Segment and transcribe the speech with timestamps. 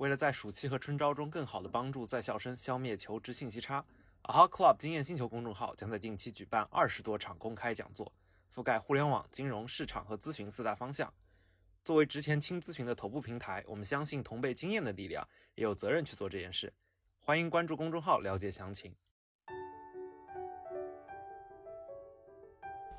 [0.00, 3.84] 为了在暑期和春招中更好的帮助在校生消灭求职信息差
[4.22, 8.10] ，Aha Club 经验星球公众号将在近期举办二十多场公开讲座，
[8.50, 11.12] 覆盖互联网、金融、市场和咨询四大方向。
[11.84, 15.22] 作为职前轻咨询的头部平台，我们相信同辈经验的力量，
[15.54, 16.72] 也有责任去做这件事。
[17.22, 18.96] 欢迎关注公众号了解详情。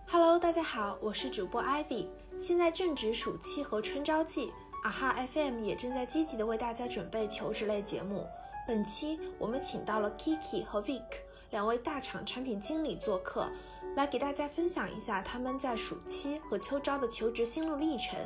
[0.06, 2.08] Hello，大家好，我是主播 Ivy，
[2.40, 4.54] 现在正值暑期和春招季。
[4.82, 8.26] 啊哈 FM 也正在积极的为大家准备求职类节目。
[8.68, 11.02] 本期我们请到了 Kiki 和 Vic
[11.50, 13.48] 两位大厂产品经理做客，
[13.96, 18.18] 来给大家分享一下他们在暑期和秋招的求职心路历程，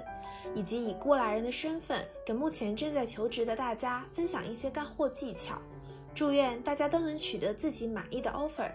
[0.53, 5.57] 以及以过来人的身份，给目前正在求职的大家分享一些干货技巧。
[6.13, 8.71] 祝愿大家都能取得自己满意的 offer。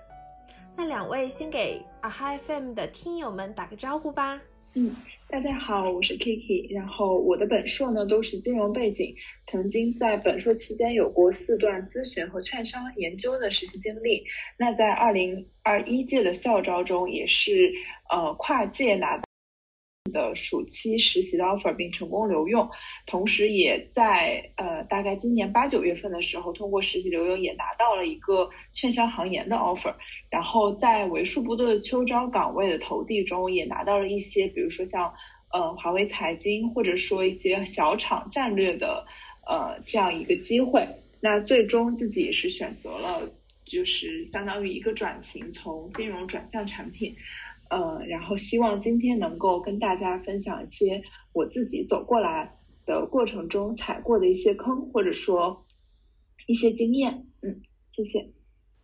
[0.77, 4.41] 那两位先给啊哈 FM 的听友们打个招呼吧。
[4.75, 4.95] 嗯。
[5.29, 9.15] 大家好，我是 Kiki，然后我的本硕呢都是金融背景，
[9.47, 14.25] 曾经在本硕期间有过四段咨询和券商研究的实习经历。
[14.59, 17.73] 那在二零二一届的校招中，也是
[18.11, 19.23] 呃跨界拿。
[20.05, 22.69] 的暑期实习的 offer 并成功留用，
[23.07, 29.95] 同时也在呃大概今年八九月份的时候，通过实习留用也拿到了一个券商行研的 offer，
[30.31, 35.13] 然后在为数不多的秋招岗位的投递中，也拿到了一些，比如说像
[35.53, 39.07] 呃华为财经或者说一些小厂战略的
[39.47, 40.89] 呃这样一个机会，
[41.21, 43.31] 那最终自己也是选择了
[43.67, 47.15] 就是相当于一个转型，从金融转向产品。
[47.71, 55.65] 呃，然后希望今天能够跟大家分享一些我自己走过来的过程中踩过的一些坑，或者说
[56.49, 57.27] 一些经验。
[57.43, 58.33] 嗯，谢谢。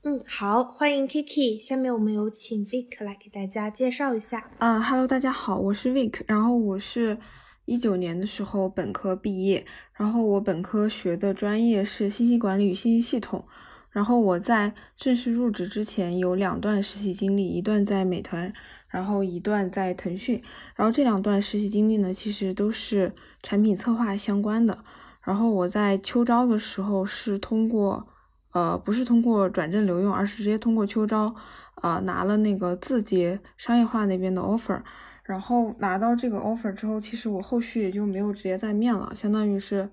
[0.03, 1.59] 嗯，好，欢迎 Kiki。
[1.59, 4.53] 下面我们有请 Vic 来给大家介绍一下。
[4.59, 6.23] 啊哈喽，大家好，我是 Vic。
[6.29, 7.19] 然后我是
[7.64, 13.45] 一九年的时候本科毕业，然后我本科学的专业是信息管理与信息系统。
[13.91, 18.53] 然后我在正式入职之前有两段实习经历，一段在美团。
[18.89, 20.42] 然后一段在腾讯，
[20.74, 24.79] 然后这两段实习经历呢，其实都是产品策划相关的。
[25.23, 28.07] 然后我在秋招的时候是通过，
[28.52, 31.35] 呃，不是通过转正留用，而是直接通过秋招，
[31.83, 34.80] 呃，拿了那个字节商业化那边的 offer。
[35.25, 39.91] 然后拿到这个 offer 之后，其实我后续也就没有直接再面了，相当于是，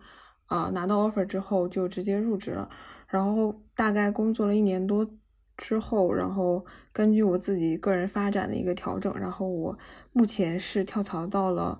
[0.48, 2.70] 呃，拿到 offer 之后就直接入职了。
[3.08, 5.10] 然后大概工作了一年多。
[5.58, 9.78] 之后，然后根据我自己个人发展的一个调整，然后我
[10.12, 11.78] 目前是跳槽到了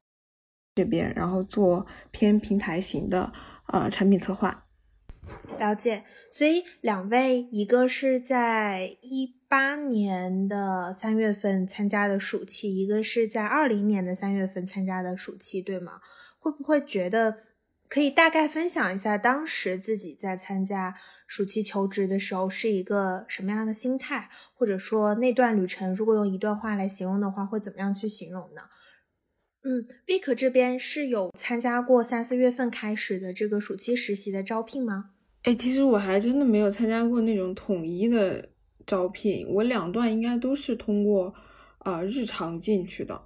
[0.76, 3.32] 这边，然后做偏平台型的
[3.68, 4.66] 呃产品策划。
[5.58, 16.02] 了解，所以两位一个是在一八年的三月份参加的暑期，一个是在二零年的三月份参加的暑期，对吗？
[16.38, 17.38] 会不会觉得？
[17.94, 20.96] 可以大概分享一下当时自己在参加
[21.28, 28.64] 暑期求职的时候是一个什么样的心态，或者说那段旅程，如果用一段话来形容的话，会怎么样去形容呢？
[29.62, 35.12] 嗯，Vic 这边是有参加过三四月份开始的这个暑期实习的招聘吗？
[35.44, 38.50] 哎，其实我还真的没有参加过那种统一的
[38.88, 41.32] 招聘，我两段应该都是通过
[41.78, 43.22] 啊日常进去的。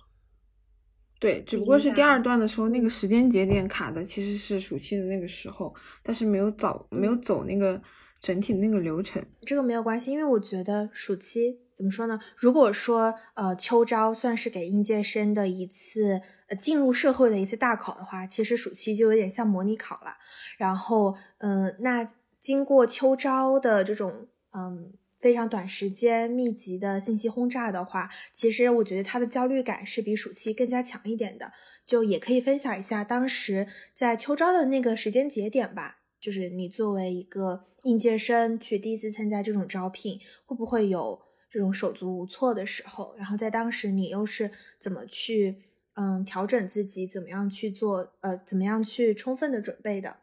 [1.19, 5.73] 对，只不过是第二段的时候，那个时间节点卡的其实是暑期的那个时候，
[6.03, 7.81] 但是没有早没有走那个
[8.19, 9.23] 整体的那个流程。
[9.41, 12.19] 这个没有关系，因为我觉得暑期怎么说呢？
[12.35, 20.17] 如果说呃秋招算是给应届生的一次呃进入社会的一次大考的话，其实暑期就有点像模拟考了。
[20.57, 22.07] 然后嗯，那
[22.39, 24.93] 经过秋招的这种嗯。
[25.19, 31.51] 非常短时间密集的信息轰炸的话，其实我觉得他的焦虑感是比暑期更加强一点的。
[31.85, 35.99] 就也可以分享一下当时在秋招的那个时间节点吧。
[36.19, 43.15] 就是你作为一个应届生去第一次参加这种招聘，会不会有这种手足无措的时候？
[43.17, 45.63] 然后在当时你又是怎么去
[45.93, 50.17] 嗯调整自己，怎么样去做呃怎么样去充分的准备的？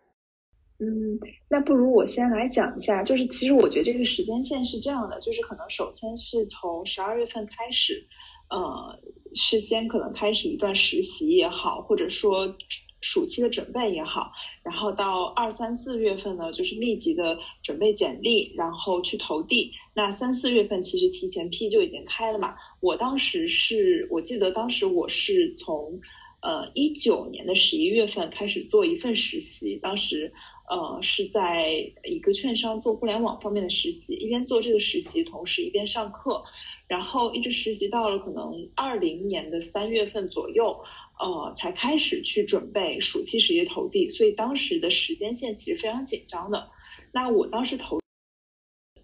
[0.81, 8.07] 嗯，那不如我先来讲一下，就是其实我觉得这个时间线是这样的，就是可能首先是从十二月份开始，
[8.51, 8.99] 呃，
[9.35, 12.57] 事先可能开始一段实习也好，或者说
[13.01, 14.33] 暑期的准备也好，
[14.65, 19.71] 然后到二三四月份呢，就是密集的准备简历，然后去投递。
[19.95, 22.57] 那三四月份其实提前批就已经开了嘛。
[22.81, 26.01] 我当时是我记得当时我是从
[26.43, 30.33] 呃一九年的十一月份开始做一份实习，当时。
[30.69, 36.43] 呃，是在一个券商做互联网方面的实习，一边做这个实习，同时一边上课，
[36.89, 40.83] 然后一直实习到了可能二零年的三月份左右，
[41.21, 46.71] 呃，才开始去准备暑期实习投递，所以当时的时间线其实非常紧张的。
[47.13, 48.01] 那我当时投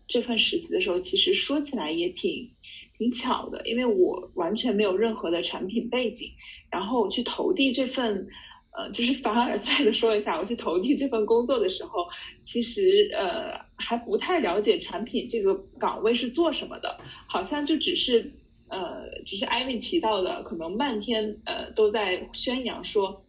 [0.08, 2.50] 这份实习的时候，其实说起来也挺
[2.98, 6.30] 挺巧的，因为我完全没有任何的产品背景，
[6.70, 8.28] 然后去投递这份，
[8.76, 12.06] 呃，就是凡尔赛的说一下，我去投递这份工作的时候，
[12.43, 18.32] 其实呃还不太了解产品这个岗位是做什么的，好像就只是。
[18.72, 23.26] 呃，只是艾米提到的，可能漫天呃都在宣扬说，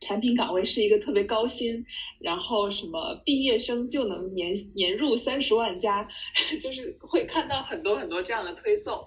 [0.00, 1.84] 产品岗位是一个特别高薪，
[2.18, 6.08] 然后什么毕业生就能年年入三十万加，
[6.62, 8.98] 就是会看到很多很多这样的推送。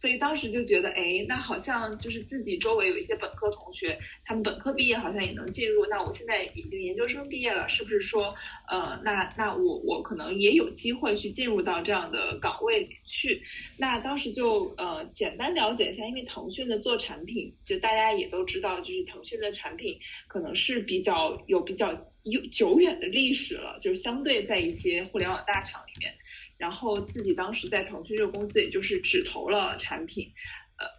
[0.00, 5.84] 所以当时就觉得，哎，那好像就是自己周围有一些本科同学，他们本科毕业好像也能进入。
[5.90, 8.34] 那我现在已经研究生毕业了，是不是说，
[8.66, 13.42] 呃，那那我我可能也有机会去进入到这样的岗位去？
[13.76, 19.98] 那当时就呃简单了解一下，因为腾讯的做产品，就大家也都知道，就是腾讯的产品
[20.28, 21.92] 可能是比较有比较
[22.22, 26.14] 有久远的历史了，就是相对在一些互联网大厂里面。
[26.60, 30.30] 然后自己当时在腾讯这个公司，也就是只投了产品，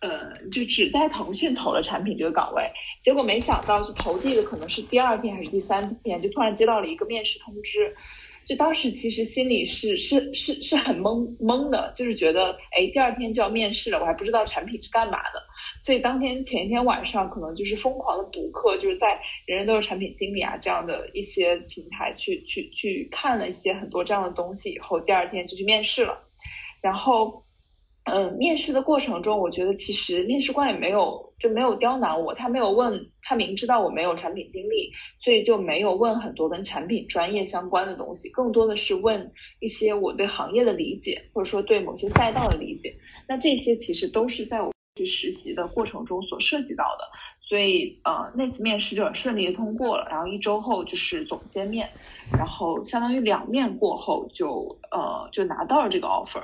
[0.02, 2.64] 呃呃，就只在腾讯投了产品这个岗位。
[3.04, 7.96] 结果没想到，就投递的可能是第二天还是第三天，就突然接到了一个面试通知。
[8.44, 15.44] 就当时其实心里是是是是很懵懵的，就是觉得，哎，第二天就要面试了，我还不知道产品是干嘛的。
[15.84, 26.20] 所以当天前一天晚上，可能就是疯狂的补课，就是在人人都是产品经理啊这样的一些平台去去去看了一些很多这样的东西以后，第二天就去面试了。
[26.84, 27.46] 然后，
[28.04, 42.96] 嗯，面试的过程中，我觉得其实面试官也没有就没有刁难我，他没有问他明知道我没有产品经历，所以就没有问很多跟产品专业相关的东西，更多的是问一些我对行业的理解，或者说对某些赛道的理解。
[43.28, 44.71] 那这些其实都是在我。
[44.96, 47.10] 去实习的过程中所涉及到的，
[47.40, 51.90] 所以呃那次面试就很顺利的通过了，然后一周后就是总监面，
[52.32, 56.44] 然后相当于两面过后就呃就拿到了这个 offer，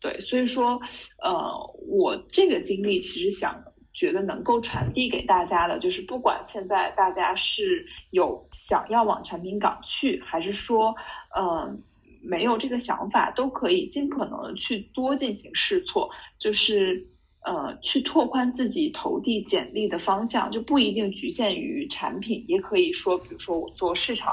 [0.00, 0.80] 对，所以说
[1.20, 1.52] 呃
[1.88, 10.94] 我这个经历其实想觉得能够传递给大家的，就是不管现在大家是有想要往产品岗去，还是说
[11.36, 11.82] 嗯
[12.22, 17.08] 没有这个想法，都可以尽可能去多进行试错，就是。
[17.48, 24.30] 呃，去拓宽自己投递简历的方向，就不一定局限于产品，也可以说，比如说我做市场，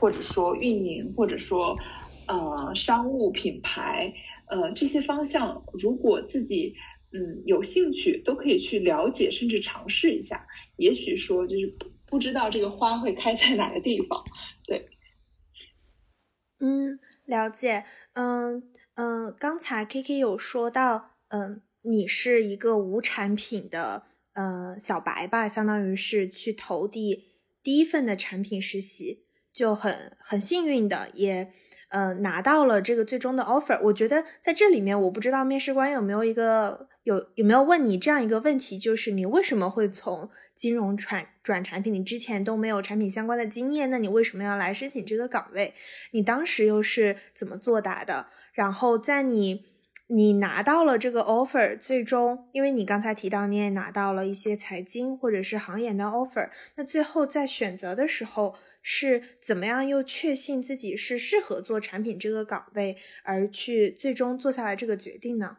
[0.00, 1.78] 或者说运营，或者说
[2.26, 4.12] 呃商务品牌，
[4.48, 6.74] 呃这些方向，如果自己
[7.12, 10.44] 嗯有兴趣，都可以去了解，甚至尝试一下。
[10.76, 11.72] 也许说就是
[12.04, 14.24] 不知道这个花会开在哪个地方，
[14.66, 14.88] 对。
[16.58, 17.84] 嗯，了解。
[18.14, 18.64] 嗯
[18.94, 21.62] 嗯，刚才 K K 有说到，嗯。
[21.86, 24.02] 你是一个无产品的
[24.34, 31.52] 呃小白吧，相当于是去投递第一份的产品实习，就很很幸运的也
[31.90, 33.80] 呃拿到了这个最终的 offer。
[33.84, 41.94] 我觉得在这里面，我不知道面试官有没有一个有有没有问你这样一个问题，就是你为什么会从金融转转产品？
[41.94, 45.72] 你之前都没有产品相关的经验，那你为什么要来申请这个岗位？
[46.10, 48.26] 你当时又是怎么作答的？
[48.52, 49.75] 然后在你。
[50.08, 65.56] 你拿到了这个 offer，最终，因为你刚才提到你也拿到了一些财经或者是行业的 offer，那最后在选择的时候是怎么样又确信自己是适合做产品这个岗位，而去最终做下来这个决定呢？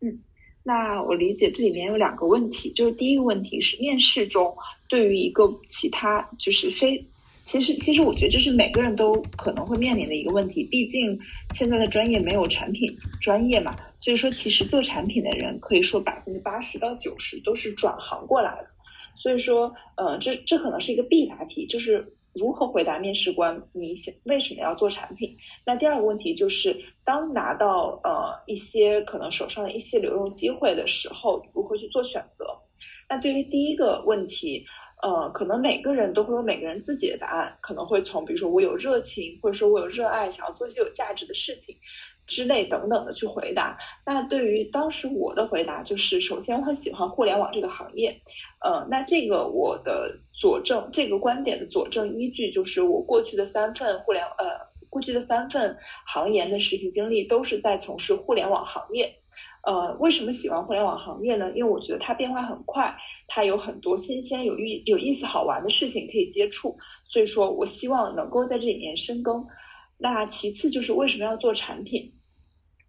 [0.00, 0.20] 嗯，
[0.62, 4.56] 那我理解这里面有两个问题，就是第一个问题是面试中
[4.88, 7.08] 对于一个其他就是非。
[7.44, 10.62] 其实，其实我觉得这是每个人都可能会面临的一个问题。
[10.64, 11.18] 毕竟
[11.54, 18.68] 现在的专业没有产品专业嘛，所以说其实做产品的人可以说百分之八十到九十都是转行过来的。
[19.16, 25.36] 所以说，呃，这这可能是一个必答题，就是如何回答面试官你想为什么要做产品。
[25.66, 32.46] 那第二个问题就是，当拿到呃一些可能手上的一些留用机会的时候，如何去做选择？
[33.08, 34.64] 那对于第一个问题。
[35.02, 41.76] 呃，可能每个人都会有每个人自己的答案，可能会从比如说我有热情，或者说我有热爱，想要做一些有价值的事情
[42.24, 43.76] 之类等等的去回答。
[44.06, 48.22] 那对于当时我的回答就是，首先我很喜欢互联网这个行业，
[48.64, 59.21] 呃，那这个我的佐证，这个观点的佐证依据就是我过去的三份互联呃过去的三份行业的实习经历都是在从事互联网行业。
[59.64, 61.52] 呃，为什么喜欢互联网行业呢？
[61.54, 62.96] 因为我觉得它变化很快，
[63.28, 66.76] 它有很多新鲜、有意、有意思、好玩的事情可以接触，
[67.08, 69.46] 所以说我希望能够在这里面深耕。
[69.98, 72.14] 那其次就是为什么要做产品？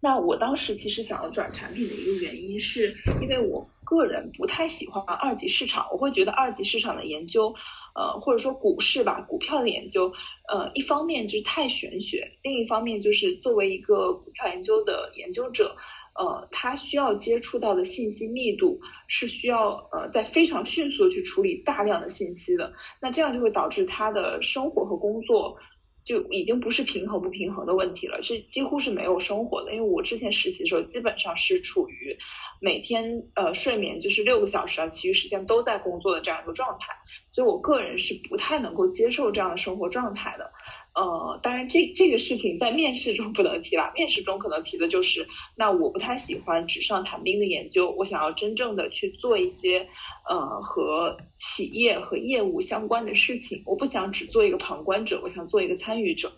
[0.00, 7.54] 那我当时其实想要转产品的一个原因，是因为我个人不太喜欢二级市场，我会觉得二级市场的研究，
[7.94, 10.12] 呃，或者说股市吧，股票的研究，
[10.48, 15.76] 呃，一方面就是太玄学，另一方面就是作为一个股票研究的研究者。
[16.16, 25.56] 呃，他需要接触到的信息密度是需要呃在非常迅速的去处理大量的信息的，那这样就会导致他的生活和工作
[26.04, 29.72] 就已经不是平衡不平衡的问题了，是几乎是没有生活的。
[29.74, 32.16] 因为我之前实习的时候，基本上是处于
[32.60, 36.94] 每天呃睡眠就是六个小时啊，其余时间都在工作的这样一个状态，
[37.32, 40.52] 所以我个人是不太能够接受这样的生活状态的。
[40.94, 43.90] 呃，当然，这这个事情在面试中不能提了。
[43.96, 49.88] 面试中可能提的就是，那我不太喜欢纸上谈兵的研究，我想要真正的去做一些
[50.30, 53.64] 呃和企业和业务相关的事情。
[53.66, 56.32] 我不想只做一个旁观者，我想做一个参与者。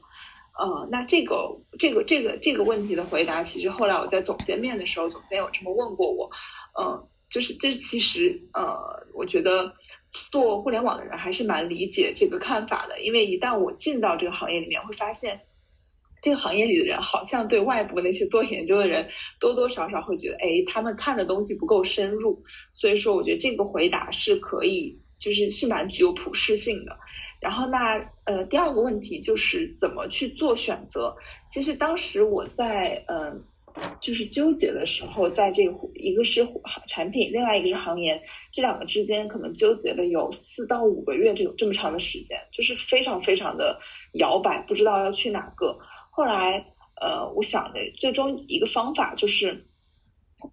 [0.58, 6.30] 呃，那这个这个这个这个问题的回答，其实后来我在总监面的时候，总监有这么问过我。
[6.80, 9.74] 嗯，就是这其实呃，我觉得。
[10.30, 15.42] 做互联网的人还是蛮理解这个看法的，因为一旦我进到这个行业里面，会发现
[16.22, 19.08] 这个行业里的人好像对外部那些做研究的人
[19.40, 22.42] 多多少少会觉得，哎，他们看的东西不够深入。
[22.72, 26.96] 所以说，我觉得这个回答是可以，就是是蛮具有普适性的。
[27.40, 31.16] 然后那呃，第二个问题就是怎么去做选择。
[31.50, 33.44] 其实当时我在嗯。
[34.00, 36.46] 就是纠结的时候，在这个一个是
[36.86, 43.78] 产品，另外一个是行业，这两个之间可能纠结了有四到五个月这种这么长的时间，就是非常非常的
[44.12, 45.78] 摇摆，不知道要去哪个。
[46.10, 46.64] 后来，
[47.00, 49.66] 呃，我想的最终一个方法就是，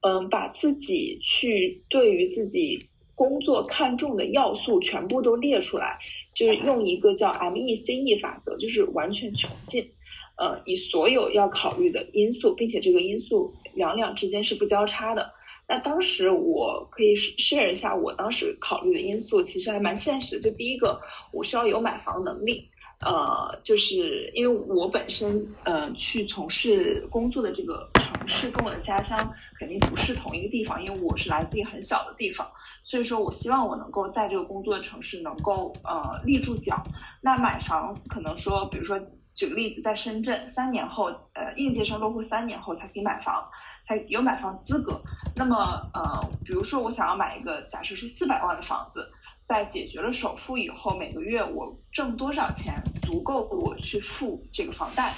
[0.01, 5.99] 嗯，把自己去对于自己工作看重的要素全部都列出来，
[6.35, 9.92] 就是用一个叫 M E C E 法则，就是完全穷尽。
[10.35, 15.31] 呃，你所有要考虑的因素，并且这个因素两两之间是不交叉的。
[15.67, 20.39] 那当时我可以 share 一下我当时考虑的因素，其实还蛮现实。
[20.41, 20.99] 就第一个，
[21.31, 22.69] 我需要有买房能力。
[22.99, 32.49] 呃，就是因为我本身呃去从事工作的这个城市跟我的家乡肯定不是同一个地方，因为我是来自于很小的地方，
[32.83, 36.83] 所以说我希望我能够在这个工作的城市能够呃立住脚。
[37.21, 38.99] 那买房可能说，比如说。
[39.33, 43.49] 举个例子，在深圳，三年后，呃，应届生落户三年后才可以买房，
[43.87, 45.01] 才有买房资格。
[45.35, 45.55] 那么，
[45.93, 49.11] 呃，比如说我想要买一个，假设是四百万的房子，
[49.47, 55.13] 在解决了首付以后，每个月我挣多少钱足够我去付这个房贷？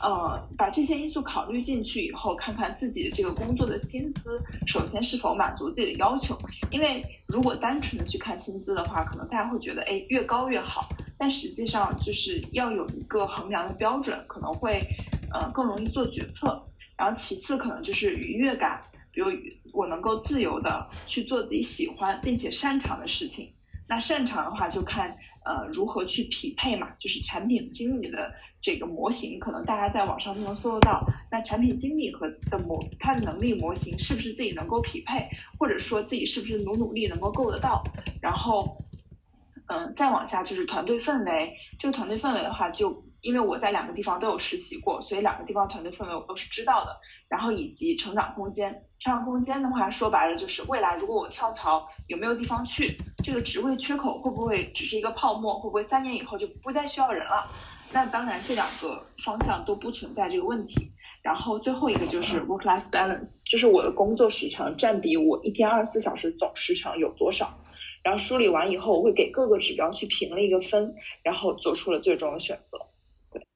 [0.00, 6.38] 呃，把这些因素考虑进去以后，看看自己的这个工作的薪资，首先是否满足自己的要求。
[6.70, 10.88] 因为如果单纯的去看薪资的话，可能大家会觉得，哎，越高越好。
[11.20, 14.80] 但实际上就是要有一个衡量的标准，可能会
[15.30, 16.66] 呃更容易做决策。
[16.96, 19.26] 然后其次可能就是愉悦感，比如
[19.74, 23.52] 我能够自由的去做自己喜欢并且擅长的事情。
[23.86, 31.06] 那擅长的话就看呃如何去匹配嘛，就是产品经理的这个模型，可能大家在网上都能搜得到。
[31.30, 37.84] 那产品经理和的模他的能力模型是不是自己能够匹配，或者说自己是不是努努力能够够得到？
[38.22, 38.74] 然后。
[39.70, 41.54] 嗯，再往下就是团队氛围。
[41.78, 46.96] 这个团队氛围的话，就因为我在两个地方都有实习过，所以两个地方团队氛围我都是知道的。
[47.28, 52.98] 然后以及成长空间，成长空间的话，说白了就是未来如果我跳槽，有没有地方去？
[53.22, 55.60] 这个职位缺口会不会只是一个泡沫？
[55.60, 57.48] 会不会三年以后就不再需要人了？
[57.92, 60.90] 那当然这两个方向都不存在这个问题。
[61.22, 67.52] 然后最后一个就是 work life balance，就是我的工作时长占比我一天二十四小时总时长有多少？
[68.02, 72.78] 然后梳理完以后，我会给各个指标去评了一个分，然后做出了最终的选择。
[73.30, 73.46] 对，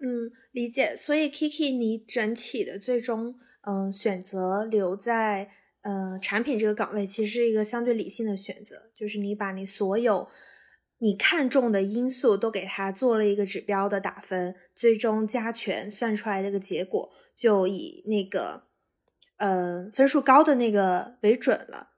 [0.00, 0.94] 嗯，理解。
[0.94, 3.36] 所以 Kiki，你整体的最终
[3.66, 10.28] 嗯选择留在呃产品这个岗位，其实是一个相对理性的选择，就是你把你所有
[10.98, 18.64] 你看中的因素都给它做了一个指标的打分，最终加权算出来这个结果，就以那个
[19.38, 21.91] 呃分数高的那个为准了。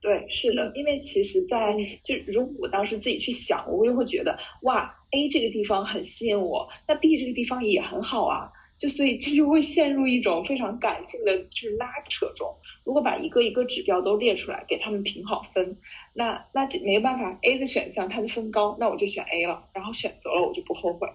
[0.00, 1.74] 对，是的，因为其实，在
[2.04, 12.46] 就如果我当时自己去想，我就会觉得，哇，A 这个地方很吸引我，那 B 这个地方也很好啊，就所以这就会陷入一种非常感性的就是拉扯中。
[12.84, 15.76] 如果把一个一个指标都列出来，给他们评好分，
[16.14, 21.08] 那那这没办法，A 的选项它的分高，那我就选 A 了，然后选择了我就不后悔。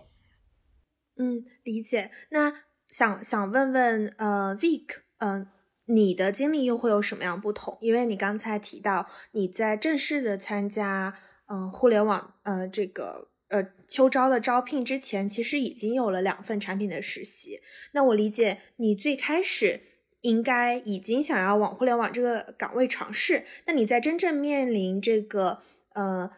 [1.16, 2.12] 嗯，理解。
[2.32, 2.52] 那
[2.90, 5.48] 想想问问呃，Vic，嗯。
[5.86, 7.78] 你的经历又会有什么样不同？
[7.82, 11.14] 因为你刚才提到你在正式的参加
[11.48, 17.60] 嗯互联网呃这个呃秋招的招聘之前，其实已经有了两份产品的实习。
[17.92, 19.82] 那我理解你最开始
[20.22, 23.44] 应该已经想要往互联网这个岗位尝试。
[23.66, 25.62] 那你在真正面临这个
[25.96, 26.32] 呃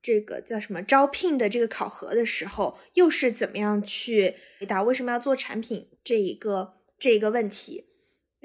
[0.00, 7.84] 这个叫什么招聘的这个考核的时候，又是怎么样去回答为什么要做产品这一个这一个问题？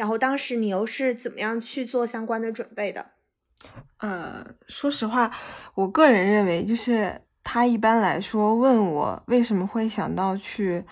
[0.01, 3.05] 然后当时你又是怎么样去做相关的准备的？
[4.00, 5.29] 呃，说实话，
[5.75, 10.84] 我个人认为，就是他一般来说问我为什么会想到去。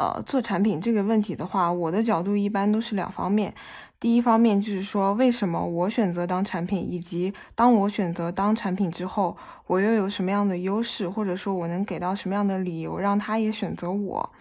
[0.00, 3.54] 呃，做产品这个问题的话，我的角度一般都是两方面。
[3.98, 9.36] 第一方面就是说，为什么我选择当产品，以及当我选择当产品之后，
[9.66, 14.32] 我又有什么样的优势，或者说我能给到什么样的理由让他也选择我。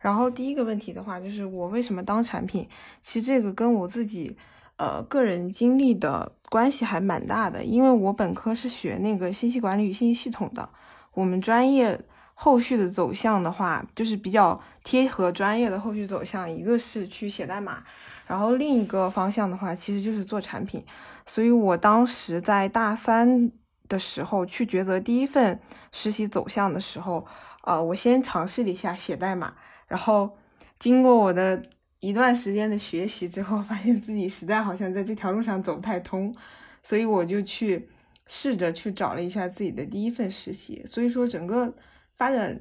[0.00, 2.68] 然后第一个问题的话，就是我为什么当产品？
[3.02, 4.36] 其实这个跟我自己
[4.76, 10.68] 呃个人经历的关系还蛮大的，因为我本科是学那个信息管理与信息系统的，
[11.14, 12.00] 我们专业。
[12.38, 17.82] 后续的走向的话，就是比较贴合专业的后续走向，一个是去写代码，
[18.26, 20.84] 然后另一个方向的话，其实就是做产品。
[21.24, 23.50] 所以我当时在大三
[23.88, 25.58] 的时候去抉择第一份
[25.92, 27.26] 实习走向的时候，
[27.62, 29.54] 呃，我先尝试了一下写代码，
[29.86, 30.36] 然后
[30.78, 31.62] 经过我的
[32.00, 36.34] 一段时间的学习之后，发现自己实在好像在这条路上走不太通，
[36.82, 37.88] 所以我就去
[38.26, 40.82] 试着去找了一下自己的第一份实习。
[40.86, 41.74] 所以说整个。
[42.18, 42.58] 发展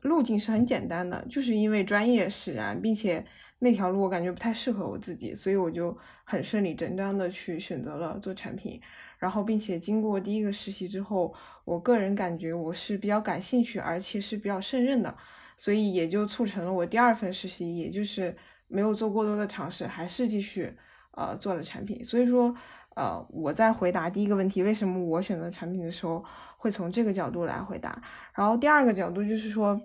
[0.00, 3.22] 路径是很简单的，就是因为专业使然，并且
[3.58, 8.80] 那条路我感觉不太适合我自己，所以我就很顺理成章的去选择了做产品。
[9.18, 11.34] 然后，并且经过第一个实习之后，
[11.66, 15.14] 我个人感觉我是比较感兴趣，而且是比较胜任的，
[15.58, 18.34] 所以也就促成了我第二份实习，也就是
[18.66, 20.74] 没有做过多的尝试，还是继续
[21.10, 22.02] 呃做了产品。
[22.02, 22.56] 所以说，
[22.96, 26.24] 呃，我在回答第一个问题，为什么我选择产品的时候。
[26.60, 28.02] 会从这个角度来回答，
[28.34, 29.80] 然后第二个角度就是说，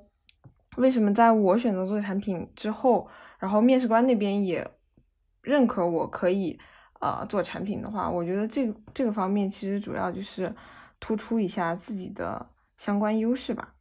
[0.75, 4.67] 为什么在我选择做产品之后，然后面试官那边也
[5.43, 6.59] 认可我可以
[6.99, 10.51] 呃做产品的话，我觉得这这个方面其实主要就是
[10.99, 12.43] 突出一下自己的
[12.75, 13.75] 相关优势吧。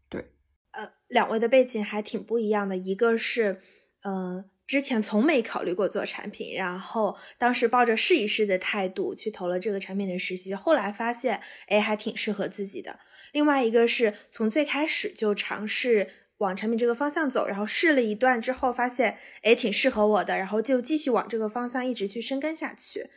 [1.12, 3.60] 两位的背景还挺不一样的，一个是
[4.04, 4.44] 嗯。
[4.64, 12.98] 之前从没考虑过做产品，然后当时抱着试一试的态度去投了这个产品的实习，后来发现，哎，还挺适合自己的。
[13.32, 16.08] 另外一个是从最开始就尝试
[16.38, 23.10] 往产品这个方向走，然后试了一段之后发现，哎，挺适合我的，然后就继续往这个方向一直去深耕下去。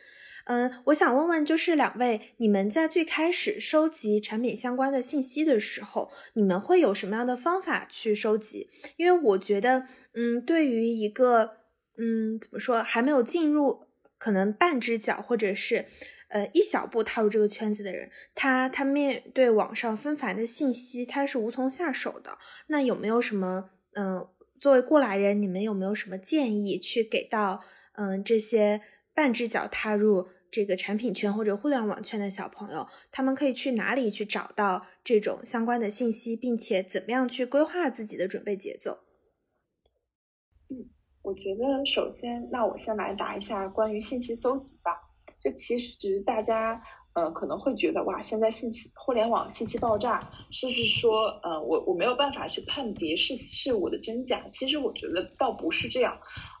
[0.46, 8.68] 嗯，我想问问，就是两位，你们在最开始收集产品相关的信息的时候，你们会有什么样的方法去收集？
[8.96, 9.86] 因为我觉得。
[10.18, 11.58] 嗯，对于一个
[11.98, 13.84] 嗯，怎么说还没有进入，
[14.16, 15.84] 可能半只脚或者是
[16.28, 22.38] 呃一小步踏入这个圈子的人，他他面对网上纷繁的信息，他是无从下手的。
[22.68, 24.26] 那有没有什么嗯，
[24.58, 27.62] 作为过来人，你们有没有什么建议去给到
[27.96, 28.80] 嗯这些
[29.12, 39.00] 半只脚踏入这个产品圈或者互联网圈的小朋友，他们可以去哪里去找到这种相关的信息，并且怎么样去规划自己的准备节奏？
[40.70, 40.88] 嗯
[41.20, 44.92] 我觉得首先，那我先来答一下关于信息搜集吧。
[45.42, 50.18] 就其实大家呃可能会觉得哇，现在信息互联网信息爆炸，
[50.50, 54.48] 是不是说呃我我没有办法去判别事事物的真假？
[54.50, 56.18] 其实我觉得倒不是这样。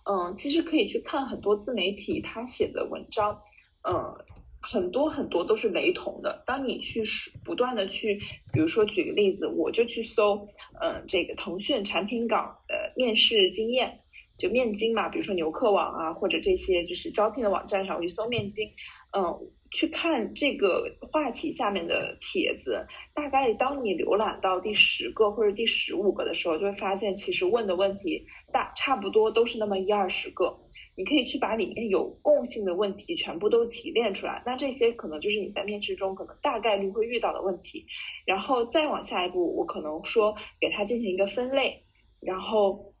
[0.08, 3.42] 嗯，其实可以去看很多自媒体他写的文章，
[3.88, 4.24] 嗯，
[4.60, 6.42] 很多很多都是雷同的。
[6.46, 7.04] 当你去
[7.44, 8.18] 不断的去，
[8.52, 10.48] 比如说举个例子，我就去搜，
[10.80, 14.00] 嗯，这个腾讯产品岗的面试经验。
[14.38, 18.68] 就面经嘛，比如说牛客网啊，或者这些就是招聘的网站上，我去搜面经，
[19.16, 30.58] 嗯，去看这个话题下面的帖子，大概当你浏览到第十个或者第十五个的时候，就会发现其实问的问题大差不多都是那么一二十个，
[30.96, 37.86] 你可以去把里面有共性的问题全部都提炼出来，那这些可能就是你在面试中可能大概率会遇到的问题，
[38.24, 41.84] 然后再往下一步，我可能说给它进行一个分类，
[42.20, 42.92] 然后。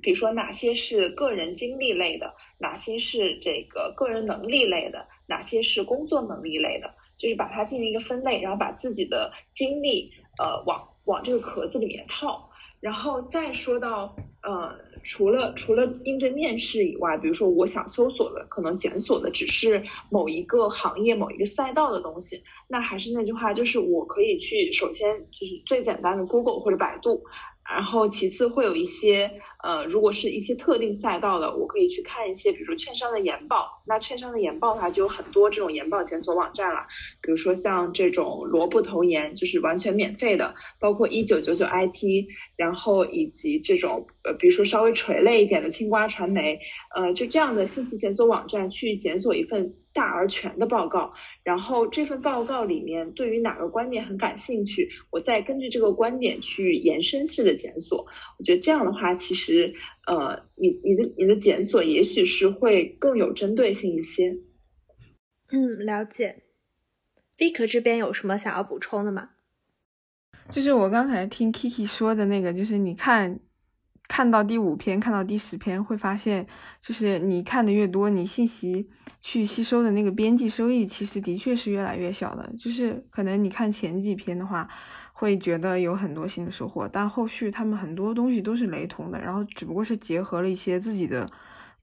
[0.00, 10.10] 比如说哪些是个人经历类的，哪些是这个个人能力类的，哪些是工作能力类的，就是把它进行一个分类，然后把自己的经历
[10.40, 14.74] 呃往往这个壳子里面套，然后再说到呃
[15.04, 27.22] 除了除了应对面试以外，比如说我想搜索的可能检索的只是某一个行业某一个赛道的东西，那还是那句话，就是我可以去首先就是最简单的 Google 或者百度。
[27.64, 33.82] 然后其次会有一些呃，如果是一些特定赛道的，我可以去看一些，比如说券商的研报。
[33.86, 36.80] 那券商的研报的话，就有很多这种研报检索网站了，
[37.20, 46.58] 比如说像这种萝卜投研，就是完全免费的，包括一九九九 IT，然后以及这种呃，比如说稍微垂类一点的青瓜传媒，
[46.94, 49.74] 呃，就这样的信息检索网站去检索一份。
[49.94, 51.12] 大而全的报告，
[51.44, 58.06] 然后这份报告里面对于哪个观点很感兴趣，我再根据这个观点去延伸式的检索。
[58.38, 59.51] 我觉得这样的话，其实
[60.06, 64.38] 呃，你你的你的检索也许是会更有针对性一些。
[65.50, 66.42] 嗯，了解。
[67.38, 69.30] Vick 这边有什么想要补充的吗？
[70.50, 73.40] 就是我刚才听 Kiki 说的那个，就是你看。
[74.08, 76.46] 看到第五篇，看到第十篇，会发现，
[76.82, 78.90] 就是你看的越多，你信息
[79.22, 82.52] 去吸收的那个边际收益，其实的确是越来越小的。
[82.58, 84.68] 就是可能你看前几篇的话，
[85.22, 91.30] 会觉得有很多新的收获，但后续他们很多东西都是雷同的，然后只不过是结合了一些自己的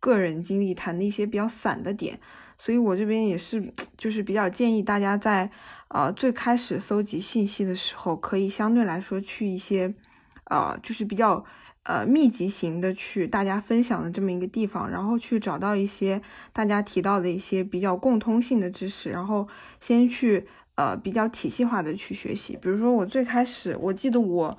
[0.01, 2.19] 个人经历，谈的一些比较散的点。
[2.57, 5.49] 所以我这边也是，就是比较建议大家在
[5.87, 9.93] 呃最开始搜集信息的时候，可以相对来说去一些，
[10.43, 11.45] 呃，就是比较。
[11.83, 16.21] 呃，密集型的去大家分享的这么一个地方，然后去找到一些
[16.53, 19.47] 大家提到的一些比较共通性的知识，然后
[19.79, 20.45] 先去
[20.79, 22.57] 呃比较体系化的去学习。
[22.61, 24.57] 比如说我最开始，我记得我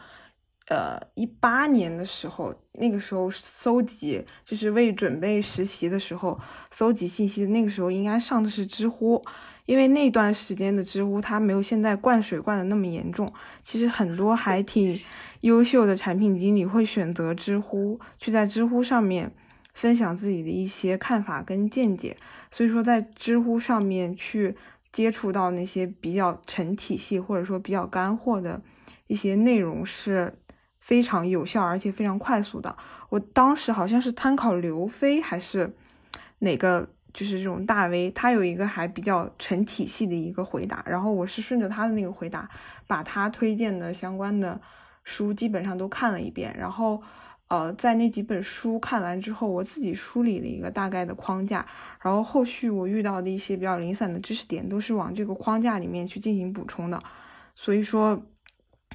[0.68, 6.38] 呃一八年的时候，那个时候搜集就是为准备实习的时候
[6.70, 9.24] 搜集信息，那个时候应该上的是知乎，
[9.64, 15.00] 因为那段时间的知乎它没有现在灌水灌的那么严重，其实很多还挺。
[15.40, 19.32] 优秀的产品经理会选择知乎，去在知乎上面
[19.72, 22.18] 分享自己的一些看法跟见解。
[22.50, 24.54] 所以说，在知乎上面去
[24.92, 28.60] 接触到那些比较成体系或者说比较干货的
[29.06, 30.34] 一些内容是
[30.78, 32.76] 非常有效而且非常快速的。
[33.08, 35.74] 我当时好像是参考刘飞还是
[36.40, 42.48] 哪个，就是这种大 V，他有一个还比较成体系的一个回答，然后我是顺着他的那个回答，
[42.86, 44.60] 把他推荐的相关的。
[45.02, 47.02] 书基本上都看了一遍，然后，
[47.50, 51.66] 呃，在那几本书看完之后，我自己梳理了一个大概的框架，
[52.00, 57.02] 然后后续我遇到的一些比较零散的知识点，都是往这个框架里面去进行补充的。
[57.56, 58.22] 所以说，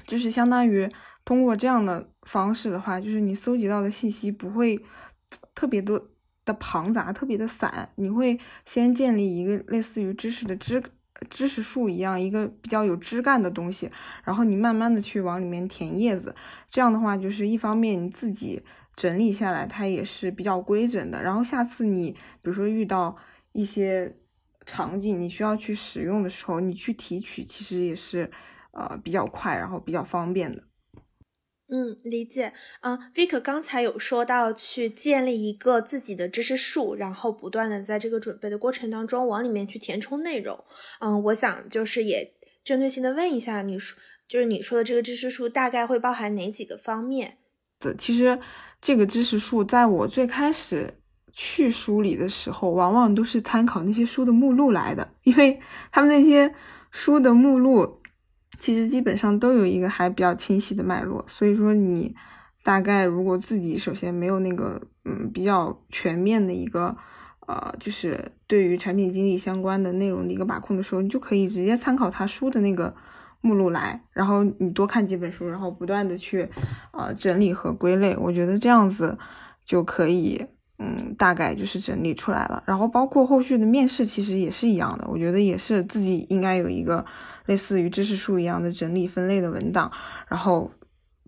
[0.06, 0.90] 就是相当于
[1.26, 4.82] 通过这样的方式的话，就是你搜集到的信息不会
[5.54, 6.08] 特别多
[6.46, 10.82] 的庞杂，特别的散，你会先建立一个类似于知识的知。
[11.30, 13.90] 知识树一样，一个比较有枝干的东西，
[14.24, 16.34] 然后你慢慢的去往里面填叶子，
[16.70, 18.62] 这样的话就是一方面你自己
[18.94, 23.16] 整理下来，它也是比较规整的，然后下次你比如说遇到
[23.52, 24.16] 一些
[24.64, 28.30] 场景，你需要去使用的时候，你去提取，其实也是
[28.72, 30.62] 呃比较快，然后比较方便的。
[31.68, 32.52] 嗯，理解。
[32.82, 40.64] 嗯，Vick 刚才有说到去建立一个自己的知识树，然后不断的在这个准备的过程当中往里面去填充内容。
[41.00, 43.98] 嗯，我想就是也针对性的问一下，你说
[44.28, 47.38] 就是你说的这个知识树大概会包含哪几个方面？
[47.80, 48.38] 的，其实
[48.80, 50.94] 这个知识树在我最开始
[51.32, 56.54] 去梳理的时候，往往都是参考那些书的目录来的，因为他们那些
[56.92, 58.00] 书的目录。
[58.58, 62.14] 其实基本上都有一个还比较清晰的脉络，所以说你
[62.62, 66.96] 大概如果自己首先没有那个嗯比较全面的一个
[67.46, 72.94] 呃就是对于产品经理相关的内容的一个把控的时候，你就可以直接参考他书的那个
[73.42, 76.48] 目录来，然后你多看几本书，然后不断的去
[76.92, 79.18] 呃整理和归类，我觉得这样子
[79.64, 80.46] 就可以
[80.78, 82.62] 嗯大概就是整理出来了。
[82.66, 87.04] 然后包括后续的面试其实也是一样的，我觉得也是自己应该有一个。
[87.46, 89.90] 类似于知识树一样的整理分类的文档，
[90.28, 90.70] 然后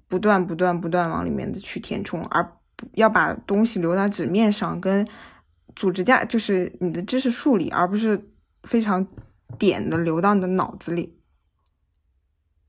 [0.09, 2.52] 不断不断不断往里面的去填充，而
[2.92, 5.07] 要把东西留在纸面上，跟
[5.74, 8.31] 组织架就是你的知识树里，而不是
[8.64, 9.07] 非常
[9.59, 11.17] 点的流到你的脑子里。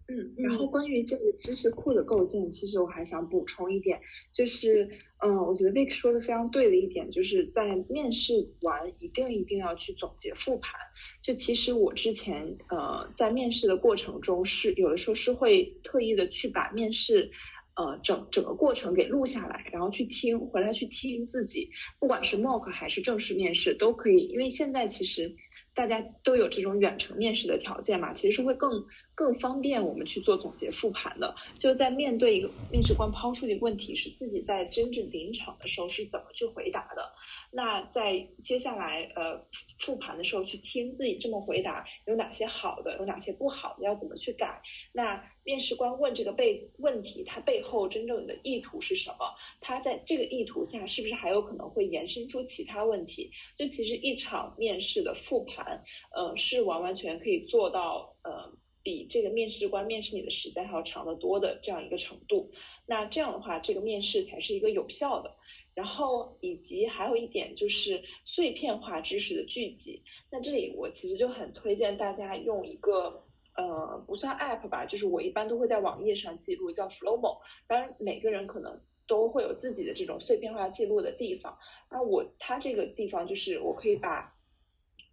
[0.09, 4.01] 嗯，然后关于这个知识库的构建，其实我还想补充一点，
[4.33, 4.89] 就是，
[5.23, 10.79] 嗯，我觉得 Vick 说的非常对的一点，就是在面试完一定一定要去总结复盘。
[11.21, 17.29] 就其实我之前，呃，在面试的过程中是有的时候是会特意的去把面试，
[17.75, 21.69] 呃，整整个过程给录下来，然后去听，回来去听自己，
[21.99, 25.35] 不管是 mock 还是正式面试都可以，因为现在其实。
[25.75, 28.85] 大家都有这种远程面试的条件嘛，其实是会更
[29.19, 31.35] 更方便我们去做总结复盘的。
[31.59, 37.11] 就在面对一个面试官抛出的一个问题，是自己在真正临场的时候是怎么去回答的。
[37.51, 39.45] 那在接下来呃
[39.77, 44.61] 复盘的时候，去听自己这么回答有哪些好的，有哪些不好的，要怎么去改。
[44.93, 49.35] 那面试官问这个背问题，他背后真正的意图是什么？
[49.59, 53.31] 他在这个意图下，是不是还有可能会延伸出其他问题？
[53.57, 55.83] 就其实一场面试的复盘，
[56.15, 58.53] 呃，是完完全可以做到呃
[58.89, 62.49] 比这个面试官面试你的时间还要长得多的这样一个程度。
[62.87, 65.35] 那这样的话，这个面试才是一个有效的。
[65.75, 70.01] 然后以及还有一点就是碎片化知识的聚集。
[70.31, 73.23] 那这里我其实就很推荐大家用一个
[73.55, 77.37] 呃不算 app 吧，就是我一般都会在网页上记录，叫 Flowmo。
[77.67, 81.59] 当然每个人可能都会有自己的这种碎片化记录的地方。
[81.91, 84.35] 那我它这个地方就是我可以把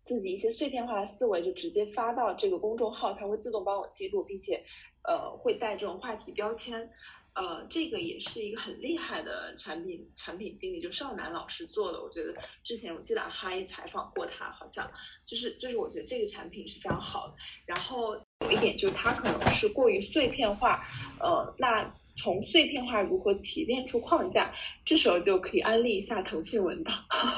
[0.07, 4.65] 自己一些碎片化的思维就直接发到这个公众号，它会自动帮我记录，并且
[5.03, 6.91] 呃会带这种话题标签。
[7.35, 12.03] 呃，这个也是一个很厉害的产品产品经理，就邵楠老师做的。
[12.03, 14.91] 我觉得之前我记得哈也采访过他，好像
[15.27, 17.35] 就是就是我觉得这个产品是非常好的。
[17.67, 20.83] 然后有一点就是它可能是过于碎片化，
[21.21, 24.53] 呃，那从碎片化如何提炼出框架，
[24.85, 26.95] 这时候就可以安利一下腾讯文档，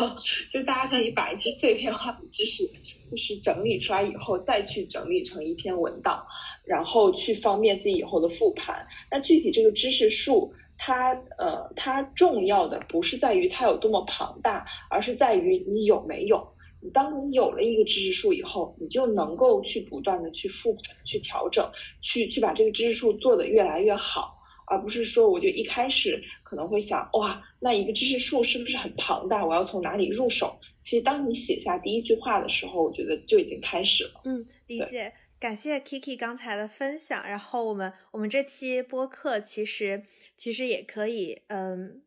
[0.50, 2.68] 就大家可以把一些碎片化的知识
[3.08, 6.24] 就是整理出来以后，再去整理成一篇文档。
[6.64, 8.86] 然后去方便自己以后的复盘。
[9.10, 16.46] 那具体这个知识树，它呃，它重要的不是在于它有多么庞大，而是在于你有没有。
[16.92, 21.66] 当你有了一个知识树以后，你就能够去不断的去复、去调整、
[22.02, 24.37] 去去把这个知识树做得越来越好，
[24.70, 29.44] 而不是说我就一开始可能会想，哇，那一个知识树是不是很庞大？
[29.44, 30.58] 我要从哪里入手？
[30.82, 34.20] 其实当你写下第一句话的时候，我觉得就已经开始了。
[34.24, 35.12] 嗯，理解。
[35.40, 40.02] 感谢 Kiki 刚才的分享，然后我们我们这期播客其实
[40.36, 42.02] 其实也可以，嗯，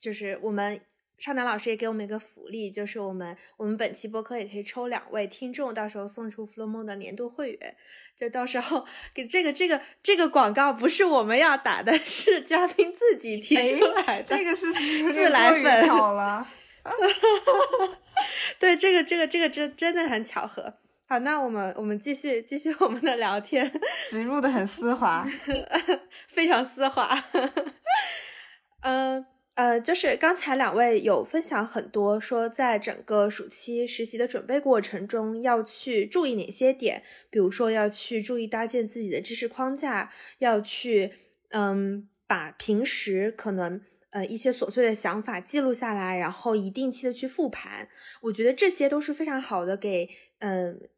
[0.00, 0.80] 就是我们
[1.18, 7.76] 少南老师也给我们一个福利，就是我们我们本期播客也可以抽两位听众，到时候送出 Flow 的年度会员，
[8.18, 14.72] 就到时候给这个这个这个广告不是我们要打的，是嘉宾自己提出来的，这个是
[15.12, 16.46] 自来粉，巧了，
[18.58, 20.74] 对，这个这个这个真真的很巧合。
[21.08, 23.72] 好，那我们我们继续继续我们的聊天，
[24.10, 25.24] 植入的很丝滑，
[26.28, 27.16] 非常丝滑。
[28.80, 29.24] 嗯
[29.56, 41.12] 呃，就是刚才两位有分享很多，说在整个暑期实习的准备过程中要去注意哪些点，比如说要去注意搭建自己的知识框架，要去
[41.50, 43.80] 嗯把平时可能。
[44.10, 47.86] 呃，一些琐碎的想法记录下来，然后一定期的去复盘，
[48.22, 50.88] 我觉得这些都是非常好的给嗯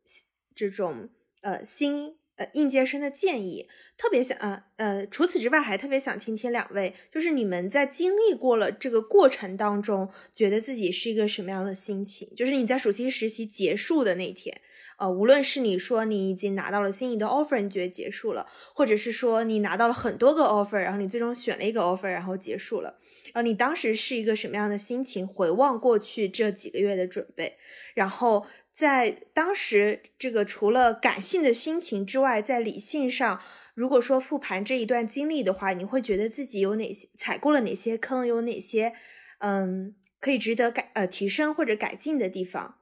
[0.55, 1.09] 这种
[1.41, 3.69] 呃新呃应届生的建议。
[3.99, 12.29] 特别想呃呃，除此之外，还特别想听听两位，就是你们在经历过了这个过程当中，觉得自己是一个什么样的心情？
[12.35, 14.61] 就是你在暑期实习结束的那天。
[14.99, 22.99] 呃，无论是你说你已经拿到了心仪的 offer，你觉得结束了，或者是说你拿到了很多个 offer，然后你最终选了一个 offer，然后结束了，
[23.33, 25.25] 然后你当时是一个什么样的心情？
[25.25, 27.57] 回望过去这几个月的准备，
[27.95, 28.45] 然后
[28.79, 33.41] 在当时这个除了感性的心情之外，在理性上，
[33.75, 38.93] 如果说复盘这一段经历的话，你会觉得自己有哪些踩过了哪些坑，有哪些
[39.41, 42.77] 嗯可以值得改呃提升或者改进的地方？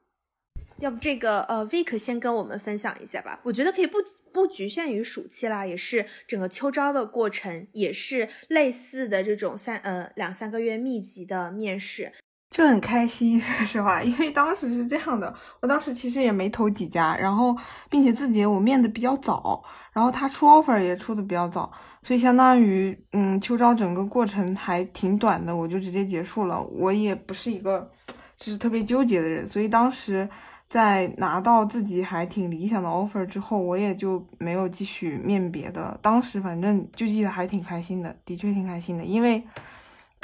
[0.81, 3.41] 要不这个呃，Vic 先跟我们分享一下吧。
[3.45, 3.97] 我觉得可以不
[4.31, 12.13] 不局限于暑期啦，也是整个秋招的过程，也是类似的这种三呃两三个月密集的面试，
[12.51, 13.41] 就很开心。
[13.41, 17.57] 说实话，因为当时是这样的，我当时其实也没投几家，然后
[17.91, 21.71] 并且自己我面的比较早，然后他出 offer 也出的比较早，
[22.03, 26.63] 所以相当于嗯秋招整个过程还挺短的，我就直接结束了。
[26.63, 27.91] 我也不是一个
[28.37, 30.29] 就是特别纠结的人，所以当时。
[30.69, 35.97] 在拿到自己还挺理想的 offer 之后，我也就没有继续面别的。
[36.03, 39.05] 当时反正就记得还挺开心的，的确挺开心的。
[39.05, 39.41] 因为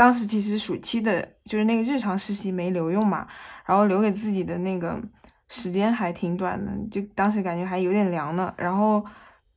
[0.03, 3.25] 当时其实暑期的就是那个日常实习没留用嘛，
[3.65, 5.01] 然后留给自己的那个
[5.49, 8.53] 时间还挺短的，就当时感觉还有点凉呢。
[8.57, 9.05] 然后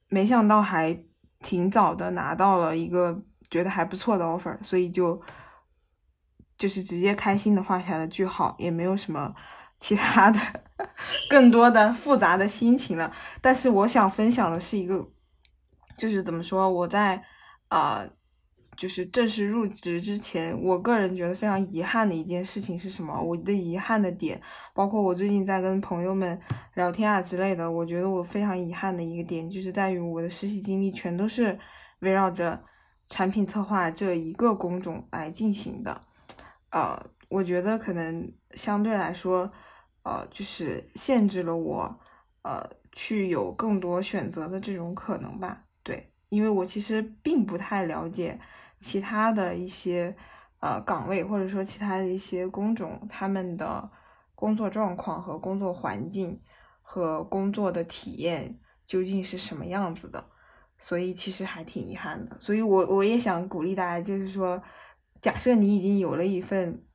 [0.08, 0.96] 没想到还
[1.40, 5.20] 挺早的拿到了一个觉得还不错的 offer，所以就
[6.60, 9.34] 就是直接开心的画下了句号，也没有什么。
[9.80, 10.40] 其他的
[11.28, 15.10] 更多的复杂的心情了，但是我想分享的是一个，
[15.98, 17.24] 就是怎么说，我在
[17.68, 18.06] 啊
[18.78, 23.20] 就是正式入职之前，我个人觉得非常遗憾的一件事情是什么？
[23.22, 24.42] 我的遗憾的点，
[24.74, 26.40] 包括我最近在跟朋友们
[26.76, 31.58] 聊天啊之类的，我觉得我非常遗憾的一个点，就是在于我的实习经历全都是
[32.00, 32.64] 围绕着
[33.10, 36.02] 产品策划这一个工种来进行的。
[36.72, 39.52] 呃，我觉得可能相对来说，
[40.04, 42.00] 呃，就是限制了我，
[42.42, 45.64] 呃，去有更多选择的这种可能吧。
[45.84, 48.40] 对，因为我其实并不太了解。
[48.86, 50.16] 其他的一些
[50.60, 53.90] 呃岗位，或者说其他的一些工种，他们的
[54.36, 56.40] 工作状况和工作环境
[56.84, 60.24] 和工作的体验究竟是什么样子的，
[60.78, 62.38] 所以其实还挺遗憾的。
[62.40, 64.62] 所以我我也想鼓励大家，就是说，
[65.20, 66.86] 假设你已经有了一份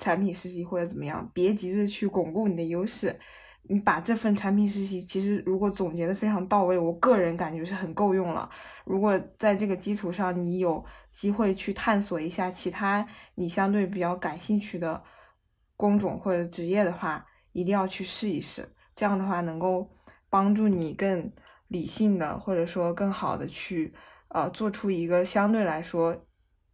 [0.00, 3.20] 产品实习或者怎么样，别急着去巩固你的优势。
[3.68, 8.48] 你把这份产品实习，其实如果总结的非常到位，我个人感觉是很够用了。
[8.84, 15.02] 如果在这个基础上，你有机会去探索一下其他你相对比较感兴趣的
[15.76, 18.68] 工种或者职业的话，一定要去试一试。
[18.94, 19.90] 这样的话，能够
[20.30, 21.32] 帮助你更
[21.68, 23.92] 理性的，或者说更好的去
[24.28, 26.24] 呃做出一个相对来说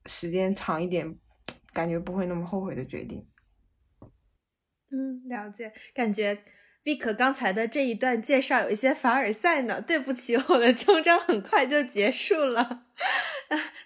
[0.06, 1.16] 时间长一点，
[1.72, 3.26] 感觉不会那么后悔的决定。
[4.90, 6.38] 嗯，了解，感觉。
[6.84, 12.86] Vic 刚才的这一段介绍有一些凡尔赛呢，对不起，我的秋招很快就结束了。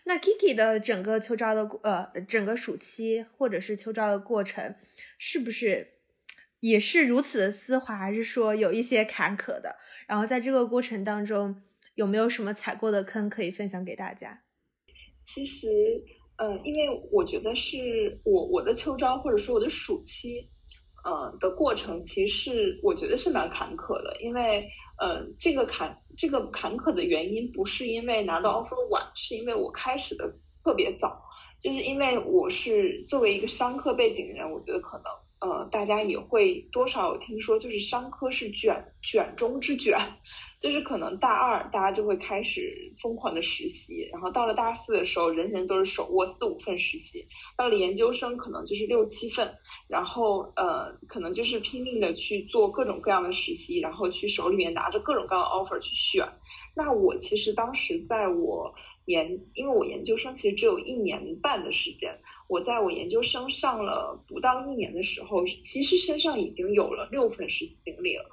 [0.05, 4.77] 那 Kiki 的整个秋招的呃，整个暑期或者是秋招的过程，
[5.19, 5.99] 是不是
[6.61, 9.77] 也是如此的丝滑，还是说有一些坎坷的？
[10.07, 11.63] 然后在这个过程当中，
[11.97, 14.43] 有没有什么踩过的坑可以分享给大家？
[15.27, 15.69] 其实，
[16.37, 20.49] 嗯，因为我觉得是我我的秋招或者说我的暑期。
[21.07, 30.29] 呃，的过程其实我觉得是蛮坎坷的，因为，呃，这个坎这个坎坷的原因不是因为拿到 offer 晚，是因为我开始的
[30.65, 31.23] 特别早，
[31.63, 35.05] 就是因为我是作为一个商科背景的人，我觉得可能。
[35.39, 39.97] 呃，大家也会多少有听说，就是商科是卷卷中之卷，
[40.67, 49.55] 就是可能大二大家就会开始疯狂的实习，然后到了大四的时候，人人都是手握四五份实习，到了研究生可能就是六七份，
[49.87, 56.27] 然后呃，可能就是拼命的去做各种各样的实习，然后去手里面拿着各种各样的 offer 去选。
[56.75, 58.75] 那我其实当时在我
[59.05, 62.19] 研，因为我研究生其实只有一年半的时间。
[62.49, 68.25] 我在我研究生上了不到一年的时候，其实身上已经有了六份实习经历了。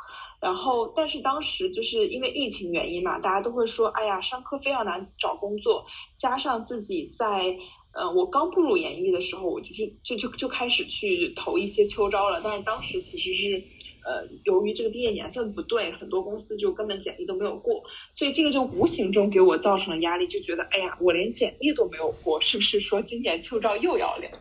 [0.43, 5.85] 然后，但是当时就是因为疫情原因嘛，大家都会说，哎呀，商科非常难找工作。
[6.19, 7.55] 加上自己在，
[7.93, 12.41] 呃，我刚步入演艺的时候，我就去就就就开始去投一些秋招了。
[12.43, 13.63] 但是当时其实是。
[14.05, 24.31] 呃，由于这个毕业年份不对，很多公司就根本简历都没有过，所以这个就无形中给我造成了压力，就觉得哎呀，我连简历都没有过，是不是说今年秋招又要凉？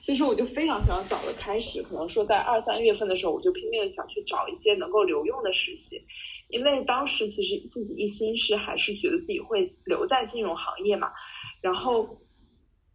[0.00, 6.02] 所以说我就非常非常早的开始，可能说在二三月份的时候，我就拼命的想去找一些能够留用的实习，
[6.48, 11.12] 因为当时其实自己一心是还是觉得自己会留在金融行业嘛，
[11.60, 12.18] 然后。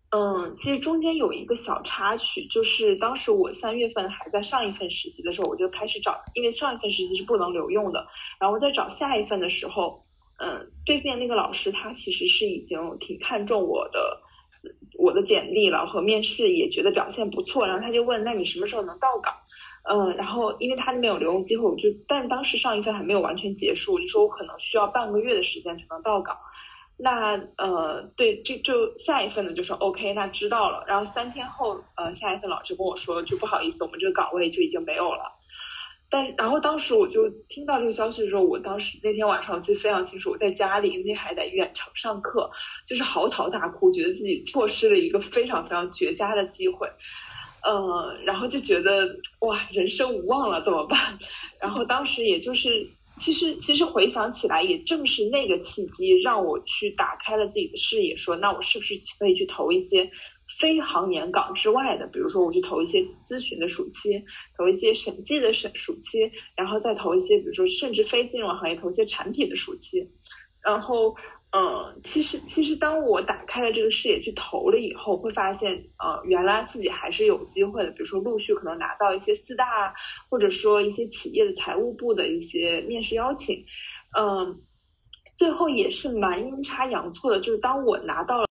[0.10, 8.08] 嗯，其实中间有一个小插曲，就是当时我三月份还在上一份实习的时候，我就开始找，因为上一份实习是不能留用的。
[8.40, 10.06] 然后我在找下一份的时候，
[10.40, 14.22] 嗯，对面那个老师他其实是已经挺看重我的，
[14.98, 19.34] 我的简历了和面试也觉得表现不错，然后他就问，那你什么时候能到岗？
[19.90, 26.38] 嗯，然后因为他那边有留用机会，我就，但当时上一份还没有完全结束，你说我可能需要半个月的时间才能到岗。
[27.00, 30.84] 那呃，对，就就下一份呢，就说 OK，那知道了。
[30.88, 35.34] 然后三天后，呃，下一份老师跟我说，就不好意思，我们这个岗位就已经没有了。
[36.10, 42.50] 但然后当时我就听到这个消息的时候，我当时那天晚上我记得非常清楚，我在家里，因为还在远程上课，
[42.88, 46.90] 就是嚎啕大哭，觉得自己错失了一个非常非常绝佳的机会。
[47.62, 51.20] 嗯，然后就觉得哇，人生无望了，怎么办？
[51.62, 52.97] 然后当时也就是。
[53.18, 60.10] 其实，其实回想起来，也正是那个契机，让我去打开了自己的视野，说，那我是不是可以去投一些
[60.60, 64.24] 非行年岗之外的，比如说我去投一些咨询的暑期，
[64.58, 70.10] 投一些审计的审暑期，然后再投一些，比如说甚至非金融行业投一些产品的暑期，
[70.64, 71.16] 然后。
[71.50, 77.92] 嗯，其实其实当我打开了这个视野去投了以后，会发现，呃，原来自己还是有机会的。
[77.92, 79.94] 比如说，陆续可能拿到一些四大，
[80.30, 83.66] 或者说一些企业的财务部的一些面试邀请。
[84.18, 84.62] 嗯，
[85.38, 88.48] 最后也是蛮阴差阳错的，就是当我拿到了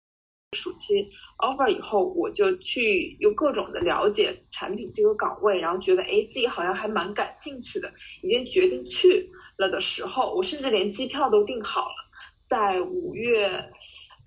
[0.57, 12.04] 暑期 offer 以后，我就去有各种的了解产品这个岗位，然后觉得，哎，自己好像还蛮感兴趣的，已经决定去了的时候，我甚至连机票都订好了。
[12.47, 13.71] 在五月，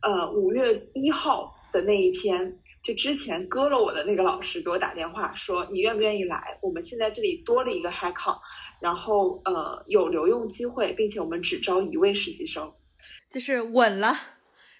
[0.01, 6.57] 呃五月一号的那一天，就之前割了我的那个老师给我打电话说，你愿不愿意来？
[6.61, 8.39] 我们现在这里多了一个 HiCon，
[8.79, 12.73] 然后呃有留用机会，并且我们只招一位实习生，
[13.29, 14.15] 就是稳了，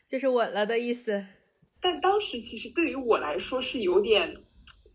[0.08, 1.26] 就是稳了的意思。
[1.80, 4.36] 但当时其实对于我来说是有点，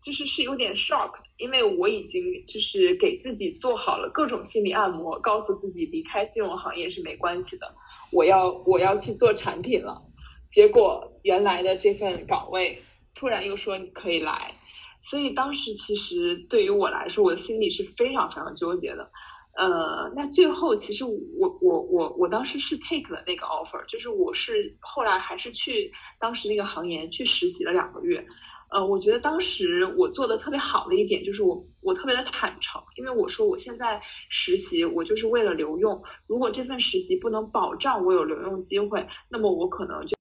[0.03, 7.73] 就是是有点 shock，因为我已经就是给自己做好了各种心理按摩，告诉自己离开金融行业是没关系的，
[8.13, 10.03] 我要我要去做产品了。
[10.51, 12.81] 结果原来的这份岗位
[13.15, 14.53] 突然又说你可以来，
[15.01, 19.09] 所以当时其实对于我来说，我的心里是非常非常纠结的。
[19.55, 28.25] 呃，那最后其实我我我我当时是 take 了那个 offer，就是我是后来还是去当时那个行业去实习了两个月。
[28.73, 40.17] 呃，我觉得当时我做的特别好的一点就是我我特别的坦诚，因为我说我现在实习我就是为了留用，如果这份实习不能保障我有留用机会，那么我可能就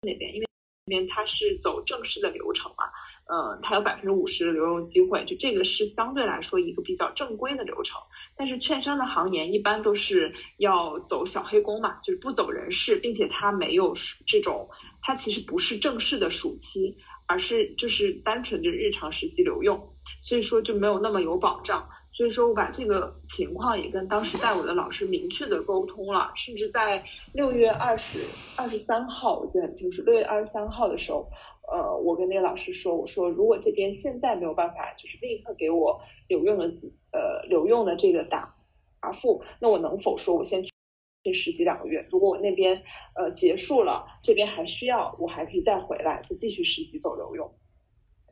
[0.00, 0.46] 那边，因为
[0.86, 2.84] 那边它是走正式的流程嘛。
[3.24, 8.00] 嗯，它有百分之五十的留用机会，就这个是相对来说一个比较正规的流程。
[8.36, 13.94] 但是券商的行业一般都是要走小黑工嘛，就是不走人事，并且它没有
[14.26, 14.68] 这种，
[15.00, 16.98] 它其实不是正式的暑期，
[17.32, 19.88] 而是就是单纯的日常实习留用，
[20.22, 21.88] 所以说就没有那么有保障。
[22.12, 27.02] 所以说我把这个情况也跟当时带我的老师明确的沟通了，甚至在
[27.32, 28.18] 六月二十
[28.54, 31.30] 二十三号，我记得很清楚，六月二十三号的时候。
[31.72, 36.66] 呃，我跟那个老师说，我说如果这边现在没有办法，就是立刻给我留用的
[37.12, 38.56] 呃留用的这个答
[39.00, 40.71] 答复，那我能否说我先去
[41.30, 42.06] 实习两个月？
[42.08, 42.82] 如果我那边
[43.14, 47.52] 呃结束了，这边还需要，我还可以再回来，就继续实习走留用。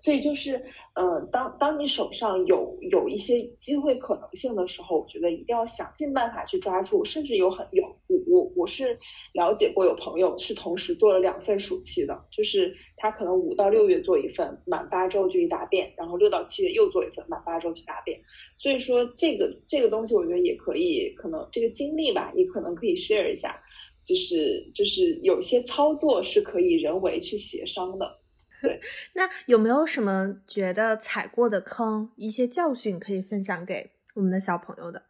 [0.01, 0.63] 所以就是，
[0.95, 7.05] 呃，当当你手上有有一些机会可能性的时候，我觉得一定要想尽办法去抓住。
[7.05, 8.99] 甚至有很有我我我是
[9.35, 18.21] 了解过有朋友是同时做了两份暑期的，就是他可能五到六月做一份，满八周就去答辩，然后六到七月又做一份，满八周去答辩。
[18.57, 23.61] 所以说这个这个东西，我觉得也可以，可能这个经历吧，也可能可以 share 一下，
[24.05, 28.20] 就是就是有些操作是可以人为去协商的。
[28.63, 28.81] 对，
[29.15, 35.03] 那有没有什么觉得踩过的坑，一些教训可以分享给我们的小朋友的？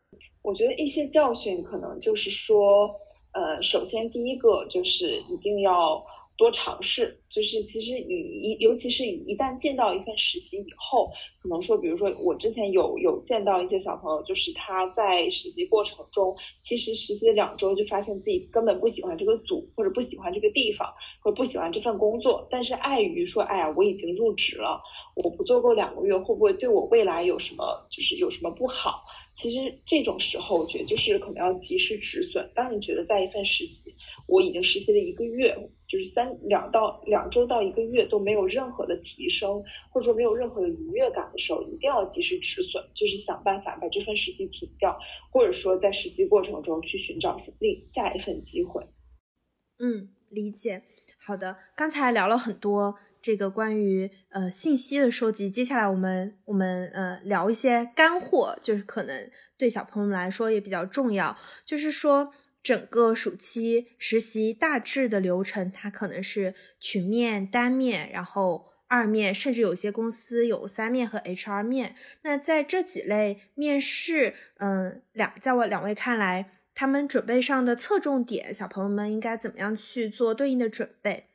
[0.42, 2.90] 我觉得一些教训可能就是说，
[3.32, 6.04] 呃，首先第一个就是一定要。
[6.40, 11.10] 多尝试，就是其实你一，尤其是一旦见到一份实习以后，
[11.42, 20.88] 可能说，比如说我之前有有见到一些小朋友，就是他在实习过程中，其实实习了两周就发现自己根本不喜欢这个组，或者不喜欢这个地方，
[21.22, 24.80] 或者不喜欢这份工作，但是碍于说，哎呀，我已经入职了，
[25.16, 29.02] 我不做够两个月，会不会对我未来有什么，就是有什么不好？
[29.40, 32.52] 其实这种时候，我觉得就是可能要及时止损。
[32.54, 33.94] 当你觉得在一份实习，
[34.28, 35.56] 我已经实习了一个月，
[35.88, 44.98] 就是三两到两周到一个月都没有任何的提升，或者说没有任何的愉悦感的时候，一定要及时止损，就是想办法把这份实习停掉，
[45.32, 48.84] 或者说在实习过程中去寻找另下一份机会。
[49.78, 50.82] 嗯，理解。
[51.18, 52.96] 好的，刚才聊了很多。
[53.22, 61.36] 这个关于呃信息的收集，接下来我们我们呃聊一些干货，就是可能对小朋友们来说也比较重要。
[61.64, 71.94] 就是说，整个暑期实习大致的流程，它可能是群面、单面，然后二面，甚至有些公司有三面和 HR 面。
[72.22, 81.26] 那在这几类面试，嗯，两在我两位看来，他们准备上的侧重点，小朋友们应该怎么样去做对应的准备？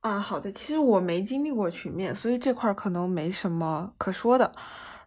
[0.00, 4.50] 啊，好的，其实我没经历过群面，所以这块可能没什么可说的。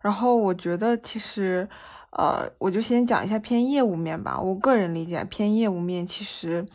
[0.02, 1.68] 然后我觉得，其实，
[2.12, 4.40] 呃，我就先讲一下偏业务面吧。
[4.40, 6.66] 我个人理解，偏业务面其实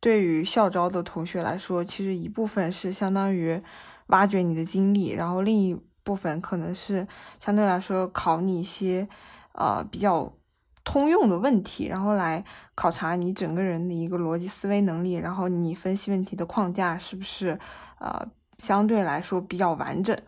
[0.00, 3.60] 对于校招的同学来说，其实一部分是相当于
[4.06, 7.06] 挖掘你的经历，然后另一部分可能是
[7.40, 9.08] 相对来说考你一些
[9.54, 10.32] 呃比较
[10.84, 12.44] 通用的问题，然后来。
[12.76, 17.56] 考察你整个人的一个逻辑思维能力，然后你分析问题的框架是不是
[18.00, 18.26] 呃
[18.58, 20.18] 相对来说比较完整？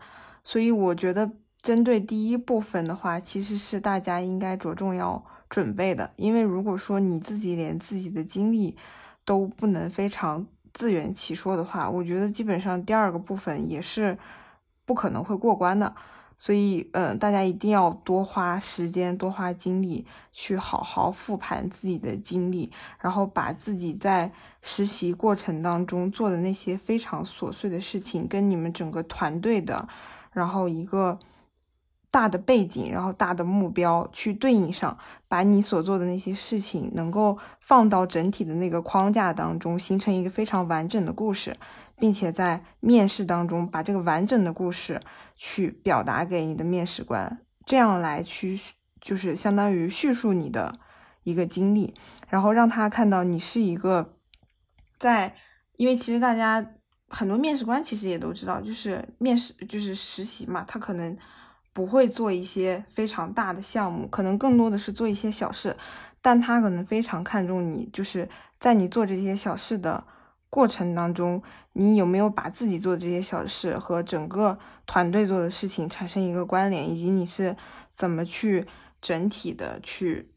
[0.45, 1.29] 所以我觉得
[1.61, 6.09] 针对第一部分的话，其实是大家应该着重要准备的。
[6.15, 8.77] 因为如果说你自己连自己的经历
[9.25, 14.17] 都不能非常自圆其说的话，我觉得基本上第二个部分也是
[14.85, 15.93] 不可能会过关的。
[16.37, 22.71] 所以，嗯，大家一定要多花时间、多花精力去好好复盘自己的经历，
[23.01, 24.31] 然后把自己在
[24.61, 29.87] 实习过程当中做的那些非常琐碎的事情，跟你们整个团队的，
[30.31, 31.17] 然后一个
[32.09, 34.97] 大的背景，然后大的目标去对应上，
[35.27, 41.55] 把你所做的那些事情能够放到整体的那个框架当中，形成一个非常完整的故事，
[41.97, 45.01] 并且在面试当中把这个完整的故事
[45.35, 48.59] 去表达给你的面试官，这样来去
[49.01, 50.79] 就是相当于叙述你的
[51.23, 51.93] 一个经历，
[52.29, 54.15] 然后让他看到你是一个
[54.97, 55.35] 在，
[55.75, 56.65] 因为其实大家。
[57.09, 61.17] 很多面试官其实也都知道，就是面试就是实习嘛，他可能
[61.77, 65.77] 不会做一些非常大的项目，可能更多的是做一些小事，
[66.23, 68.27] 但他可能非常看重你，就是
[68.59, 70.03] 在你做这些小事的
[70.49, 74.57] 过程当中，你有没有把自己做的这些小事和整个
[74.87, 77.55] 团队做的事情产生一个关联，以及你是
[77.91, 78.65] 怎么去
[78.99, 80.31] 整体的去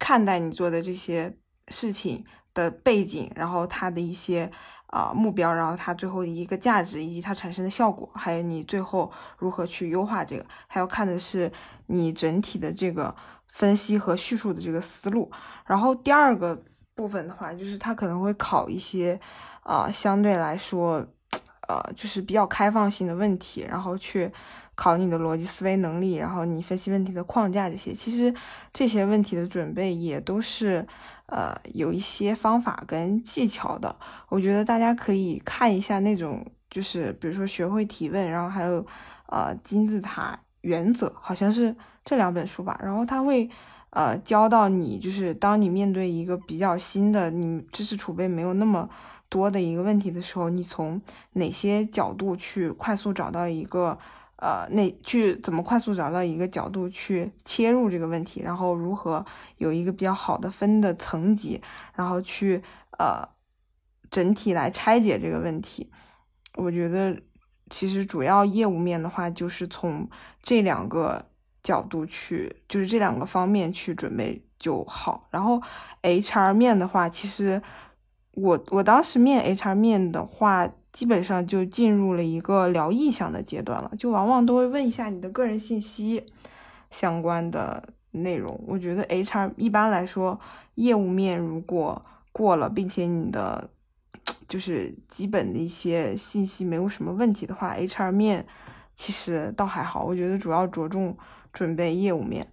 [0.00, 1.36] 看待你做的这些
[1.68, 4.50] 事情的背景，然后他的一些。
[4.92, 11.50] 啊，目标，然后它最后的一个价值以及它产生的效果，还有你最后如何去优化这个，还要看的是
[11.86, 13.14] 你整体的这个
[13.46, 15.30] 分析和叙述的这个思路。
[15.64, 16.62] 然后第二个
[16.94, 19.18] 部分的话，就是它可能会考一些
[19.62, 21.02] 啊相对来说，
[21.68, 24.30] 呃，就是比较开放性的问题，然后去
[24.74, 27.94] 考你的逻辑思维能力，然后你分析问题的框架这些。
[27.94, 28.34] 其实
[28.74, 30.86] 这些问题的准备也都是。
[31.32, 33.96] 呃，有一些方法跟技巧的，
[34.28, 38.86] 我觉得大家可以看一下那种，就是比如说学会提问，然后还有
[39.28, 41.74] 呃金字塔原则，好像是
[42.04, 42.78] 这两本书吧。
[42.82, 43.48] 然后他会
[43.88, 48.86] 呃教到你，就是当你面对一个比较新的，你知识储备没有那么
[49.30, 51.00] 多的一个问题的时候，你从
[51.32, 53.98] 哪些角度去快速找到一个。
[54.42, 59.24] 呃，那去怎么快速找到一个角度去切入这个问题，然后如何
[59.58, 61.62] 有一个比较好的分的层级，
[61.94, 62.60] 然后去
[62.98, 63.22] 呃
[64.10, 65.88] 整体来拆解这个问题。
[66.56, 67.16] 我觉得
[67.70, 70.10] 其实主要业务面的话，就是从
[70.42, 71.24] 这两个
[71.62, 75.28] 角度去，就是这两个方面去准备就好。
[75.30, 75.62] 然后
[76.02, 77.62] HR 面的话，其实
[78.32, 80.68] 我我当时面 HR 面的话。
[80.92, 86.26] 基本上就进入了一个聊意向的阶段了，就往往都会问一下你的个人信息
[86.90, 88.62] 相关的内容。
[88.66, 90.38] 我觉得 HR 一般来说，
[90.74, 93.70] 业务面如果过了，并且你的
[94.46, 98.46] 就是基本的一些信息没有什么问题的话，HR 面
[98.94, 100.04] 其实倒还好。
[100.04, 101.16] 我觉得主要着重
[101.54, 102.48] 准备业务面。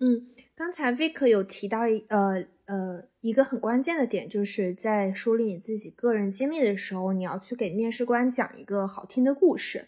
[0.00, 2.55] 嗯，刚才 Vic 有提到呃。
[2.66, 9.86] 呃，一个很关键的点就是在梳理你自己个人经历的时候，你要去给面试官讲一个好听的故事。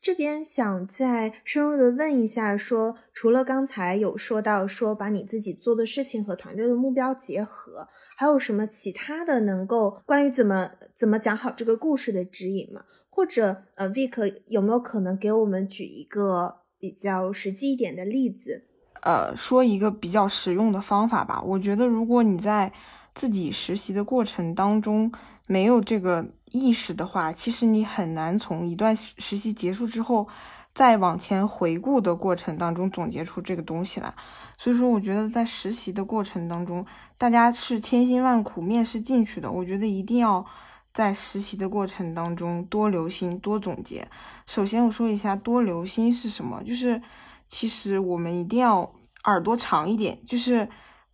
[0.00, 12.84] 这边想再深入的问一下，说除了刚才有说到说把你自己做的事情和团队的目标结合，还有什么其他的能够关于怎么怎么讲好这个故事的指引吗？
[13.10, 18.66] 或者呃，Vic 有没有可能给我们举一个比较实际一点的例子？
[19.06, 21.40] 呃，说一个比较实用的方法吧。
[21.40, 22.72] 我觉得，如果你在
[23.14, 25.12] 自己实习的过程当中
[25.46, 30.26] 没有这个意识的话，其实你很难从一段实习结束之后，
[30.74, 34.12] 再往前回顾的过程当中总结出这个东西来。
[34.58, 36.84] 所以说，我觉得在实习的过程当中，
[37.16, 40.44] 大家是千辛万苦面试进去的，我觉得一定要
[40.92, 44.08] 在实习的过程当中多留心、多总结。
[44.48, 47.00] 首先，我说一下多留心是什么，就是。
[47.48, 48.92] 其实我们一定要
[49.26, 50.68] 耳朵长一点，就是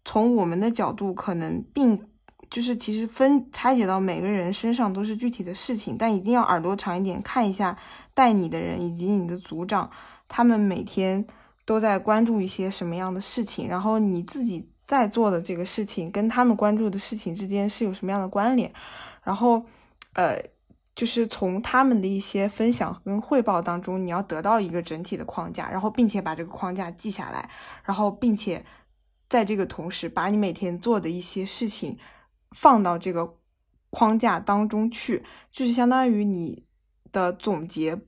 [0.04, 2.00] 从我们的角度，可能并
[2.50, 7.76] 就是其实分拆解到每个人身上都是具体的事情，但一定要耳朵长一点，看一下
[8.14, 9.90] 带你的人以及你的组长，
[10.28, 11.26] 他们每天
[11.64, 18.72] 都在关注一些什么样的事情，然后你自己在做的这个事情跟他们关注的事情之间是有什么样的关联，
[19.22, 19.64] 然后
[20.14, 20.40] 呃。
[20.94, 27.48] 就是从他们的一些分享跟汇报当中，你要得到一个整体的框架，然后并且把这个框架记下来，
[27.84, 28.64] 然后并且
[29.28, 31.98] 在这个同时，把你每天做的一些事情
[32.50, 33.38] 放到这个
[33.88, 36.66] 框架当中去，就是相当于你
[37.10, 37.98] 的总结，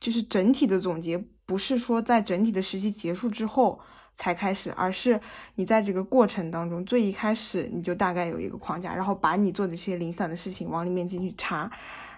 [0.00, 3.80] 就是整体的总结，不是说在整体的实习结束之后
[4.14, 5.20] 才开始，而是
[5.54, 11.70] 你在这个过程当中最一开始你就大概有一个框架，然后把你做的这些零散的事情往里面进去插。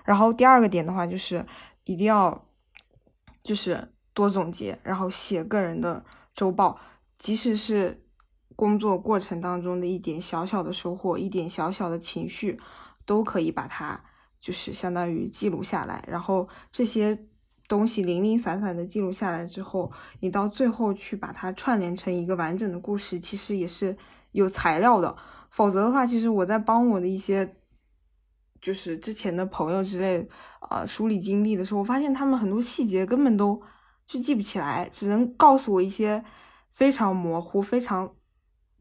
[0.04, 1.46] 然后第二个点的话，就是
[1.84, 2.46] 一定要
[3.42, 6.78] 就是多总结，然后写个人的周报，
[7.18, 8.04] 即使是
[8.54, 12.60] 工作过程当中的一点小小的收获，一点小小的情绪，
[13.06, 14.04] 都可以把它
[14.38, 16.04] 就是相当于记录下来。
[16.06, 17.18] 然后这些
[17.66, 19.90] 东西零零散散的记录下来之后，
[20.20, 23.96] 你到最后去把它串联成一个完整的故事，其实也是
[24.32, 25.16] 有材料的。
[25.48, 27.56] 否则的话，其实我在帮我的一些。
[28.64, 30.26] 就是之前的朋友之类，
[30.70, 33.60] 呃，梳理经历的时候，我发现他们很多细节根本都
[34.06, 36.24] 就记不起来，只能告诉我一些
[36.70, 38.10] 非常模糊、非常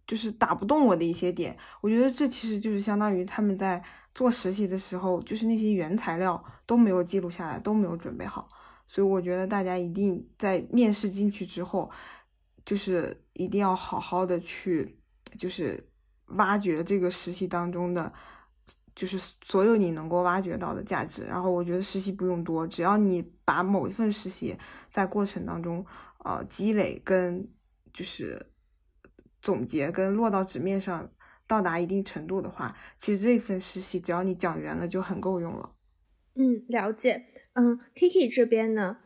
[0.08, 1.58] 就是打不动我的一些点。
[1.82, 3.84] 我觉得这其实就是相当于他们在
[4.16, 8.48] 做实习的时候，就是那些原材料都没有记录下来，都没有准备好。
[8.86, 11.92] 所以我觉得大家一定在面试进去之后，
[12.66, 14.98] 就是一定要好好的去，
[15.38, 15.86] 就是
[16.28, 18.14] 挖掘这个实习当中的。
[18.96, 24.56] 就是所有你能够挖掘到的价值，然后我觉得实习不用多，只要你把某一份实习
[24.92, 25.84] 在过程当中，
[26.24, 27.48] 呃，积累跟
[27.92, 28.46] 就是
[29.42, 31.10] 总结跟落到纸面上
[31.48, 35.72] 到达一定程度的话，其实这份实习只要你讲圆了就很够用了。
[36.36, 37.26] 嗯，了解。
[37.54, 38.98] 嗯，Kiki 这边呢？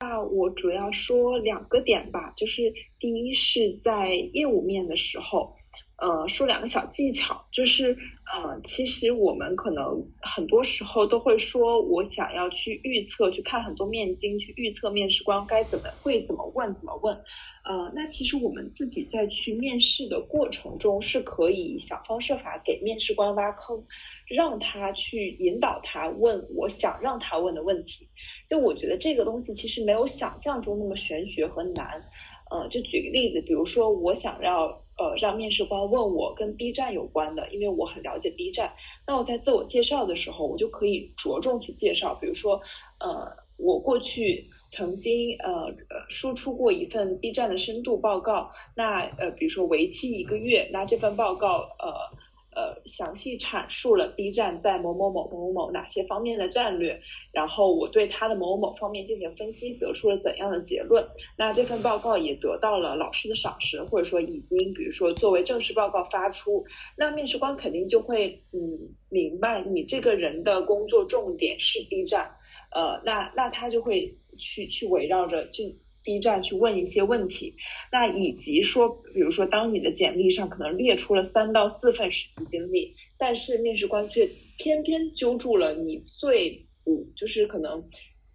[0.00, 5.56] 那我主要说两个点吧，就是第一是在业务面的时候。
[6.04, 7.96] 呃，说两个小技巧，就是，
[8.30, 17.16] 呃，其实我们可能很多时候都会说，我想要去预测，去看很多面经，去预测面试官该怎么会怎么问，怎么问。
[17.64, 23.86] 呃，那其实我们自己在去面试的过程中，是可以想方设法给面试官挖坑，
[24.28, 28.10] 让他去引导他问我想让他问的问题。
[28.46, 32.04] 就我觉得这个东西其实没有想象中那么玄学和难。
[32.50, 34.83] 呃，就举个例子，比如说我想要。
[34.96, 38.72] 呃，让面试官问我跟 B 站有关的，因为我很了解 B 站。
[39.06, 42.60] 那我在自我介绍的时候，我就可以着重去介绍，比如说，
[43.00, 52.23] 呃，我过去曾经呃呃输出过一份 B 站的深度报告，那呃，比如说为期一个月，那这份报告呃。
[52.54, 57.00] 呃，详细阐述了 B 站在某某某某某哪些方面的战略，
[57.32, 61.06] 然后我对它的某某某方面进行分析，得出了怎样的结论。
[61.36, 66.64] 那这份报告也得到了老师的赏识，或者说已经，比如说作为正式报告发出，
[66.96, 68.60] 那面试官肯定就会嗯
[69.08, 72.30] 明白你这个人的工作重点是 B 站，
[72.70, 75.64] 呃，那那他就会去去围绕着就。
[76.04, 77.56] B 站去问一些问题，
[77.90, 84.28] 那以及说，比如说，当你的简历上可能列出了三到四份实习经历，但是面试官却
[84.58, 87.82] 偏偏揪住了你最不就是可能，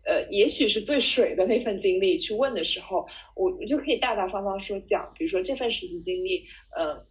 [0.04, 6.44] 呃，也许是最水的那份经历去问的时候，我我就可以大大方方说讲，比如说这份实习经历，
[6.76, 7.06] 呃，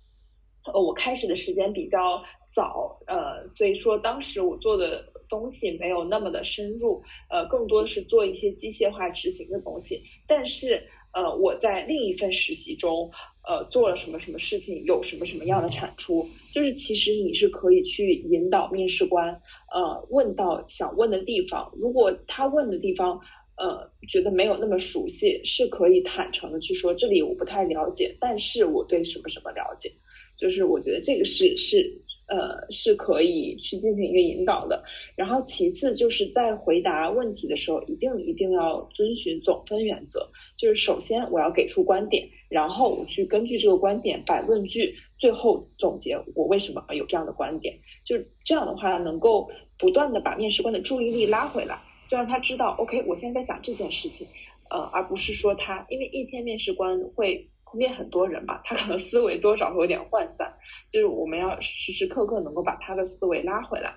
[0.73, 5.13] 呃，我开始的时间比较早，呃，所以说当时我做的。
[5.29, 10.03] 东西没有那么的深入，呃，更多的是做一些机械化执行的东西。
[10.27, 13.11] 但是，呃，我在另一份实习中，
[13.47, 19.41] 呃，做了什么什么事情，有什么什么样的产出，就是其实你是可以去引导面试官，
[19.75, 21.73] 呃，问到想问的地方。
[21.77, 23.21] 如果他问的地方，
[23.57, 29.93] 呃，觉得没有那么熟悉，是可以坦诚的去说，这里我不太了解，但是我对什么什么了解。
[30.37, 32.03] 就是我觉得这个是是。
[32.29, 34.85] 呃，是可以去进行一个引导的。
[35.17, 40.29] 然后其次就是在回答问题的时候，一定一定要遵循总分原则。
[40.59, 47.79] 就是首先我要给出观点，然后我去根据这个观点摆论据，最后总结我为什么有这样的观点。
[48.05, 54.27] 就是这样的话，能够不断的把面试官的注意力拉回来，就让他知道，OK，我现在在讲这件事情，
[54.69, 57.49] 呃，而不是说他，因为一天面试官会。
[57.77, 60.55] 面很多人吧，他可能思维多少会有点涣散，
[60.91, 63.95] 就是我们要时时刻刻能够把他的思维拉回来。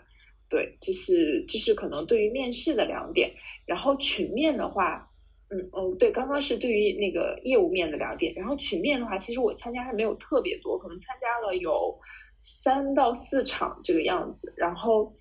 [0.50, 3.32] 对，这是这是可能对于面试的两点。
[3.66, 5.10] 然后群面的话，
[5.50, 8.34] 嗯嗯，对，刚刚是对于那个业务面的两点。
[8.36, 11.98] 然后群面的话，其实我参加还没有特别多，可能参加了有
[12.42, 14.54] 三到四场这个样子。
[14.58, 15.16] 然后，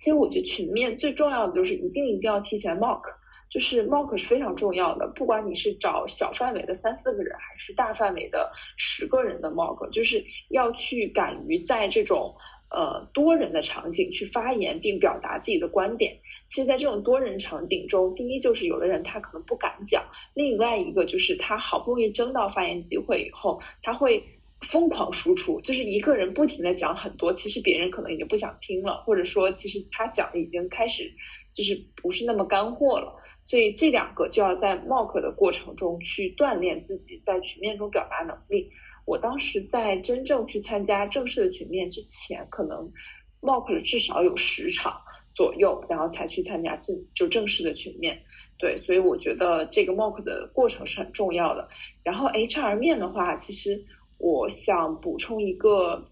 [0.00, 3.02] 其实我觉得群面最重要的就是一定一定要提前 mock。
[3.50, 12.36] 就是 mock 是非常重要的，不管你是找小范围的三四个人，还是大范围的十个人的 mock，就是要去敢于在这种
[12.70, 16.16] 呃多人的场景去发言并表达自己的观点。
[16.48, 24.24] 其实，在这种多人场景中，第一就是有的人他可能不敢讲，另外一个就是他好不容易争到发言机会以后，他会
[24.60, 31.12] 疯狂输出，就是一个人不停的讲很多，其实别人可能已经不想听了，或者说其实他讲的已经开始
[31.54, 33.19] 就是不是那么干货了。
[33.50, 38.70] 所以这两个就要在 mock 的过程中去锻炼自己在群面中表达能力。
[39.04, 42.92] 我当时在真正去参加正式的群面之前，可能
[43.40, 45.00] mock 了至少有十场
[45.34, 48.22] 左右，然后才去参加正就正式的群面。
[48.56, 51.68] 对，所以我觉得这个 mock 的过程是很重要的。
[52.04, 53.84] 然后 HR 面的话，其实
[54.18, 56.08] 我想补充一个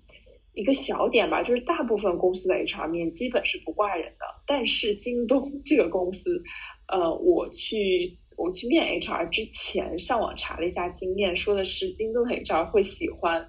[0.55, 6.43] 一个小点吧，就是大部分公司的 HR 面基本是不挂人的，但是京东这个公司。
[6.89, 13.49] 呃，我去我去面 HR 之前，上网查了一下经验，说的是京东 HR 会喜欢，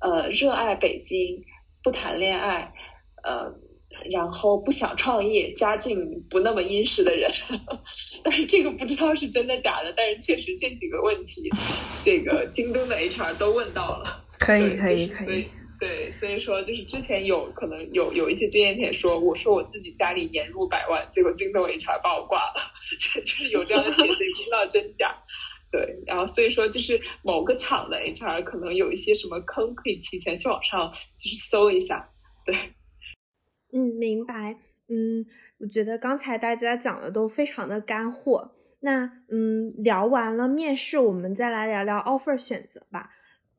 [0.00, 1.42] 呃，热爱北京，
[1.82, 2.72] 不谈恋爱，
[3.22, 3.52] 呃，
[4.10, 7.30] 然后不想创业，家境不那么殷实的人。
[8.24, 11.50] 但是这个不知道是真的假的，但是确实这几个问题，
[12.04, 14.24] 这个京东的 HR 都问到了。
[14.38, 15.46] 可以，可以，可以。
[15.80, 22.60] 对，所以说就是之前有可能有有一些经验帖说，我说我自己家里年入百万，结果京东 HR 把我挂了，
[23.00, 25.16] 就是有这样的帖子，不知道真假。
[25.72, 32.10] 对，然后所以说就是某个厂的 HR 可能有一些什么坑，可以提前去网上就是搜一下。
[32.44, 32.54] 对，
[33.72, 34.58] 嗯，明白。
[34.88, 35.24] 嗯，
[35.60, 38.52] 我觉得刚才大家讲的都非常的干货。
[38.80, 43.10] 那嗯，聊完了面试，我们再来聊聊 offer 选择吧。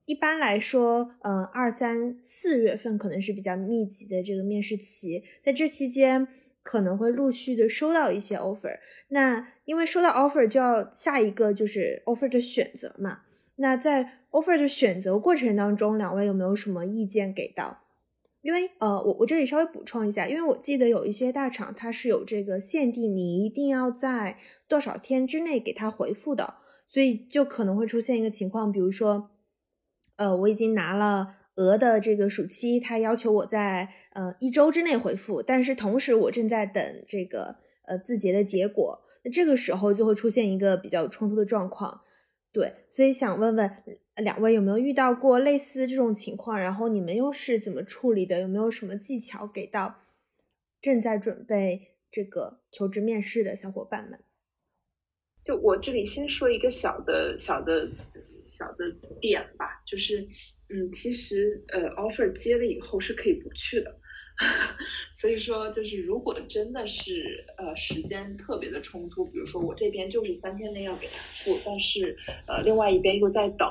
[0.06, 6.28] 一般来说，嗯，二三四月份可能是比较密集的这个面试期，在这期间
[6.64, 8.80] 可能会陆续的收到一些 offer。
[9.10, 13.20] 那因为收到 offer 就要下一个就是 offer 的选择嘛。
[13.58, 17.84] 那在 offer 的选择过程当中，两位有没有什么意见给到？
[18.42, 24.38] 因为呃，我我这里稍微补充一下，因为我记得有一些大厂它是有这个限定，你一定要在
[24.68, 26.56] 多少天之内给他回复的，
[26.88, 29.30] 所以就可能会出现一个情况，比如说。
[30.22, 37.56] 呃，我已经拿了鹅的这个暑期，他要求我在呃一周之内回复，但是同时我正在等这个
[37.88, 42.02] 呃字节的结果，那这个时候就会出现一个比较冲突的状况。
[42.54, 43.72] 对，所以想问问
[44.18, 48.42] 两位有没有遇到过类似这种情况，然后你们又是怎么处理的？
[48.42, 50.02] 有没有什么技巧给到
[50.80, 54.20] 正在准备这个求职面试的小伙伴们？
[55.44, 57.90] 就我这里先说一个小的小的。
[58.52, 58.86] 小的
[59.22, 60.28] 点吧，就是，
[60.70, 63.96] 嗯，其实呃，offer 接了以后是可以不去的，
[65.16, 73.68] 所以说就是如果真的是呃时间特别的冲突，比如说我这边就是三天内要给他付，但是呃另外一边又在等，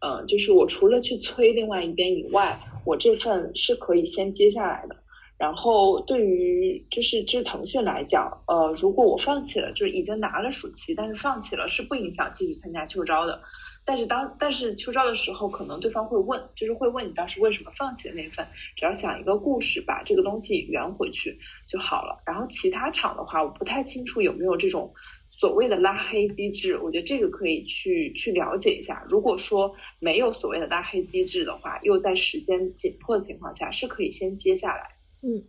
[0.00, 4.96] 呃，就是我除了去催另外一边以外，我这份是可以先接下来的。
[5.38, 13.42] 然后对于就是就腾讯来讲，呃，如果我放弃了，就是已经拿了暑期，但是放弃了是不影响继续参加秋招的。
[13.84, 21.36] 但是当但是秋招的时候，可能对方会问，就是会问你当时为什么放弃的那份，只要想一个故事，把这个东西圆回去
[21.68, 22.22] 就好了。
[22.24, 24.94] 然后其他场的话，我不太清楚有没有这种
[25.30, 29.04] 所谓的拉黑机制，我觉得这个可以去去了解一下。
[29.08, 34.96] 如果说没有所谓的拉黑机制的话，又在时间紧迫的情况下，是可以先接下来。
[35.22, 35.42] 嗯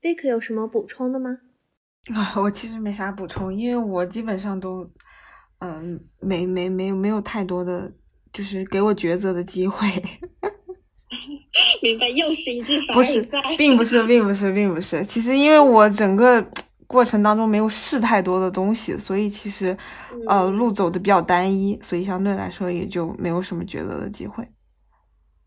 [0.00, 1.40] ，Vic 有什么补充的吗？
[2.14, 4.88] 啊，我其实没啥补充，因为我基本上都。
[5.64, 7.88] 嗯，没没没有没有太多的，
[8.32, 9.86] 就是给我抉择的机会。
[11.80, 13.24] 明白，又是一句不是，
[13.56, 15.04] 并不是，并不是，并不是。
[15.04, 16.44] 其实因为我整个
[16.88, 19.76] 过程当中没有试太多的东西，所以其实
[20.26, 24.42] 呃路走的比较单一，所以相对来说也就没有什么抉择的机会。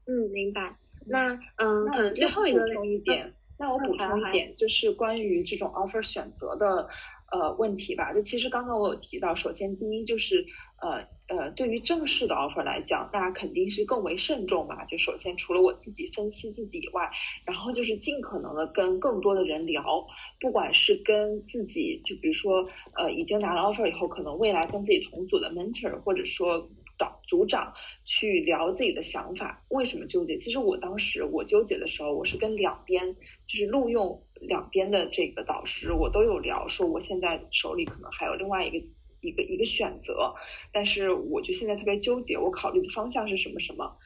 [0.07, 0.73] 嗯，明白。
[1.05, 6.87] 那嗯，可能最后一个一点，那我补充一点，就是关于这种 offer 选择的。
[7.31, 10.45] 呃，问题吧，就其实刚刚我有提到，首先第一就是，
[10.79, 14.85] 呃呃，对于正式的 offer 来讲，大家肯定是更为慎重嘛。
[14.85, 17.09] 就首先除了我自己分析自己以外，
[17.45, 20.05] 然后就是尽可能的跟更多的人聊，
[20.39, 26.69] 不管是跟自己，就比如说，呃，已经拿了 offer 以后，可能未来跟自己同组的 mentor，或者说。
[26.97, 27.73] 导组长
[28.05, 30.37] 去聊自己的想法，为什么纠结？
[30.37, 33.17] 其实我当时我纠结的时候，我是跟两边
[33.47, 38.85] 就是录用两边的这个导师，我都有聊，说我现在手里可能还有另外一个
[39.21, 40.35] 一个一个选择，
[40.71, 43.97] 但是我就现在特别纠结，我考虑的方向是什么什么，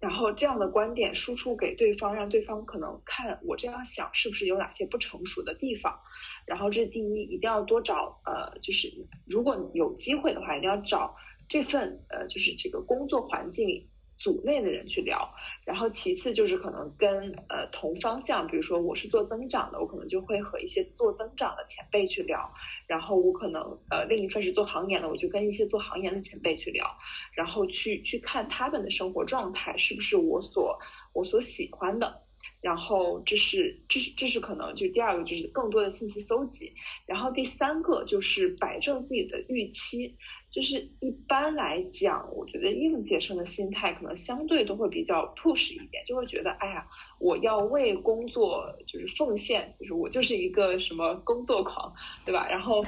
[0.00, 5.98] 然后这样的观点输出给对方，让对方可能看我这样想是不是有哪些不成熟的地方，
[6.46, 8.88] 然后这是第一，一定要多找呃，就是
[9.26, 11.16] 如果有机会的话，一定要找。
[11.50, 15.32] 这份呃，就是这个工作环境组内的人去聊，
[15.64, 22.52] 然后其次就是可能跟呃同方向，比如说我是做增长的，我可能就会和一些做增长的前辈去聊，
[22.86, 26.86] 然后我可能呃另一份是做行研的，我就跟一些做行研的前辈去聊，
[27.32, 30.78] 然后去去看他们的生活状态是不是我所
[31.12, 32.22] 我所喜欢的。
[32.60, 36.72] 然后这是这是这是可能就第二个就是更多的信息搜集，
[37.06, 40.16] 然后第三个就是摆正自己的预期，
[40.50, 46.86] 就是一般来讲，我觉得应届生的心态可能相对都会比较 push 一点，就会觉得哎呀，
[47.18, 51.92] 我要为工作就是奉献，就是我就是一个什么工作狂，
[52.24, 52.48] 对吧？
[52.48, 52.84] 然后。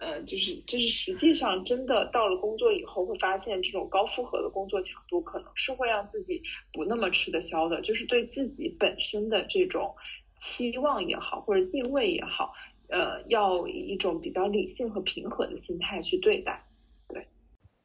[0.00, 6.42] 呃，就是就是实际上真的到了工作以后，会发现这种高负荷的工作强度可能是会让自己
[6.72, 7.80] 不那么吃得消的。
[7.80, 9.94] 就是对自己本身的这种
[10.36, 12.52] 期望也好，或者定位也好，
[12.88, 16.66] 呃，要以一种比较理性和平和的心态去对待。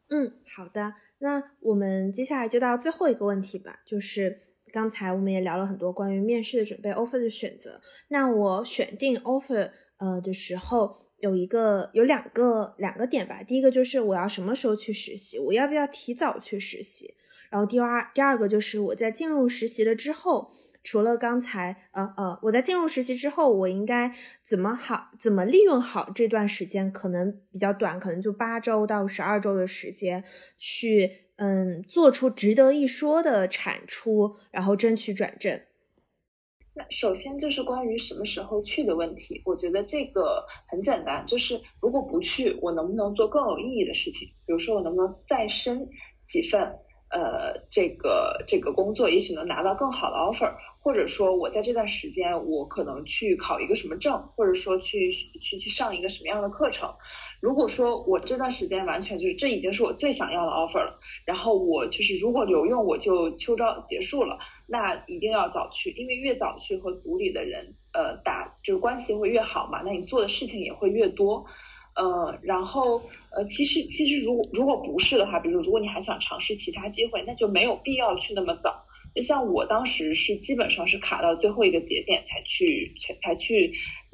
[0.10, 4.39] 嗯，好的，那我们接下来就到最后一个问题吧，就是
[4.72, 7.82] 刚才我们也聊了很多关于面试的准备，offer 的选择。
[8.10, 10.97] 那我选定 offer 呃的时候。
[11.22, 13.43] 有一个有两个两个点吧。
[13.43, 17.14] 第一个就是我要什么时候去实习，我要不要提早去实习？
[17.51, 20.53] 然后第二第二个就是我在进入实习了之后，
[20.89, 24.11] 除了刚才呃呃，我在进入实习之后，我应该
[24.43, 30.23] 怎么好怎么利用好这段时间，可能比较短，可能就八周到十二周的时间，
[30.57, 35.61] 去嗯做出值得一说的产出，然后争取转正。
[36.73, 44.29] 那首先就是关于什么时候去的问题，我觉得这个很简单，就是如果不去，我能不能做更有意义的事情？
[44.47, 45.87] 比如说我能不能再申
[46.27, 46.61] 几份
[47.11, 50.51] 呃这个这个工作，也许能拿到更好的 offer，
[50.82, 56.89] 或者说我在这段时间我可能去考一个什么证，或者说去去去上一个什么样的课程。
[57.41, 71.45] 如果说我这段时间完全就是这已经是我最想要的 offer 了，然后我就是如果留用我就秋招结束了，那一定要早去，因为越早去和组里的人呃打就是关系会越好嘛，那你做的事情也会越多，
[71.95, 73.01] 呃，然后
[73.32, 78.86] 呃其实其实如果如果不是的话，比如如果你还想尝试其他机会，那就没有必要去那么早。
[79.16, 83.74] 就像我当时是基本上是卡到最后一个节点才去才才去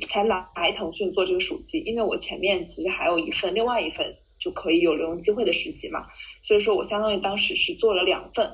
[0.09, 6.07] 才来来腾讯做这个暑期，因为我前面其实还有一份另外一份就可以有留用机会的实习嘛，
[6.43, 8.47] 所以说我相当于当时是做了两份，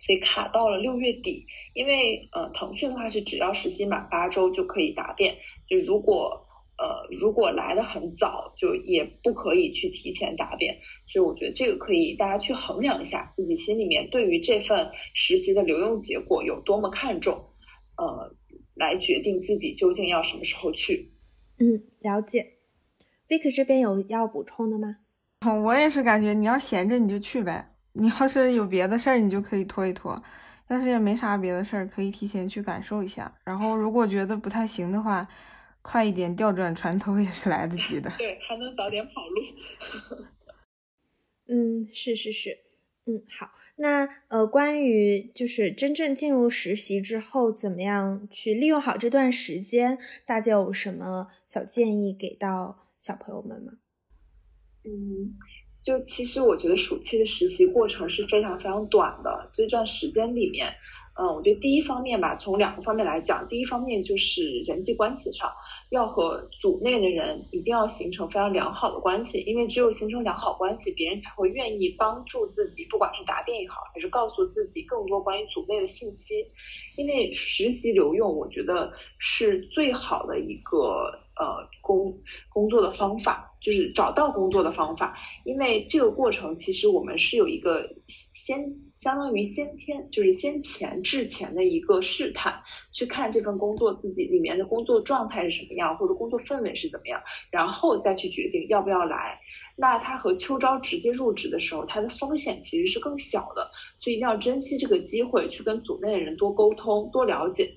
[0.00, 1.46] 所以卡到了六月底。
[1.74, 5.36] 因为呃腾讯的话是只要实习满八周就可以答辩，
[5.68, 6.47] 就如果
[6.78, 10.78] 呃如果来的很早，就也不可以去提前答辩。
[11.08, 17.34] 所以我觉得这个可以大家去衡量一下自己心里面对于这份实习的留用结果有多么看重，
[17.96, 18.34] 呃，
[18.74, 21.12] 来决定自己究竟要什么时候去。
[21.58, 22.54] 嗯，了解。
[23.28, 24.96] Vic 这边有要补充的吗？
[25.62, 30.20] 我也是感觉你要闲着你就去呗，你要是有别的事儿你就可以拖一拖，
[30.66, 33.32] 但是也没啥别的事儿可以提前去感受一下。
[33.44, 35.26] 然后如果觉得不太行的话，
[35.90, 38.12] 快一点调转船头也是来得及的。
[38.18, 39.42] 对，还能早点跑路。
[41.46, 42.58] 嗯，是是是，
[43.06, 53.72] 嗯，好，那呃，关于就是真正进入实习之后，怎么样去利用好这段时间，大家有什么小建议给到小朋友们吗？
[54.84, 55.32] 嗯，
[55.82, 60.70] 就其实我觉得暑期的实习过程是非常非常短的，这段时间里面。
[61.20, 65.50] 嗯，我觉得第一方面吧，从两个方面来讲，第一方面就是人际关系上，
[65.90, 76.46] 要和组内的人一定要形成非常良好的关系，因为只有形成良好关系，别人才会愿意帮助自己，不管是答辩也好，还是告诉自己更多关于组内的信息。
[76.96, 80.78] 因为实习留用，我觉得是最好的一个
[81.36, 82.16] 呃工
[82.48, 85.18] 工作的方法，就是找到工作的方法。
[85.44, 88.87] 因为这个过程其实我们是有一个先。
[88.98, 92.60] 相当于先天就是先前之前的一个试探，
[92.92, 97.22] 去看这份工作自己里面的工作状态是什么样，或者工作氛围是怎么样，
[97.52, 99.38] 然后再去决定要不要来。
[99.76, 103.70] 那他和秋招直接入职的时候，他的风险其实是更小的，
[104.00, 107.72] 所以一定要珍惜这个机会，去跟组内的人多沟通、多了解。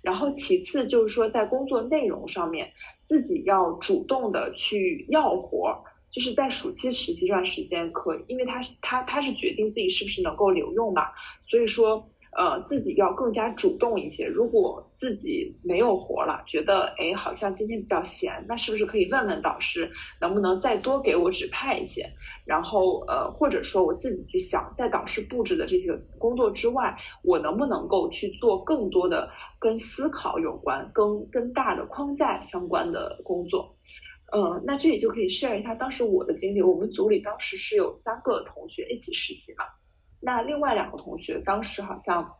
[0.00, 2.72] 然后其次就是说，在工作内容上面，
[3.06, 5.84] 自己要主动的去要活。
[6.12, 11.06] 就是在暑期实习这段时间，可因为他他他是决定自己是不是能够留用嘛，
[11.48, 12.06] 所以说
[12.36, 14.26] 呃自己要更加主动一些。
[14.26, 19.90] 如果自己没有活了，觉得哎好像今天比较闲，那是不是可以问问导师
[20.20, 22.10] 能不能再多给我指派一些？
[22.44, 33.74] 然后呃或者说我自己去想，在导师布置的这些工作之外，我能不能够去做更多的跟思考有关、跟跟大的框架相关的工作？
[34.34, 36.62] 嗯，那这里就可以 share 一下当时我的经历。
[36.62, 39.64] 我们组里当时是有三个同学一起实习嘛，
[40.20, 42.32] 那另外两个同学当时好像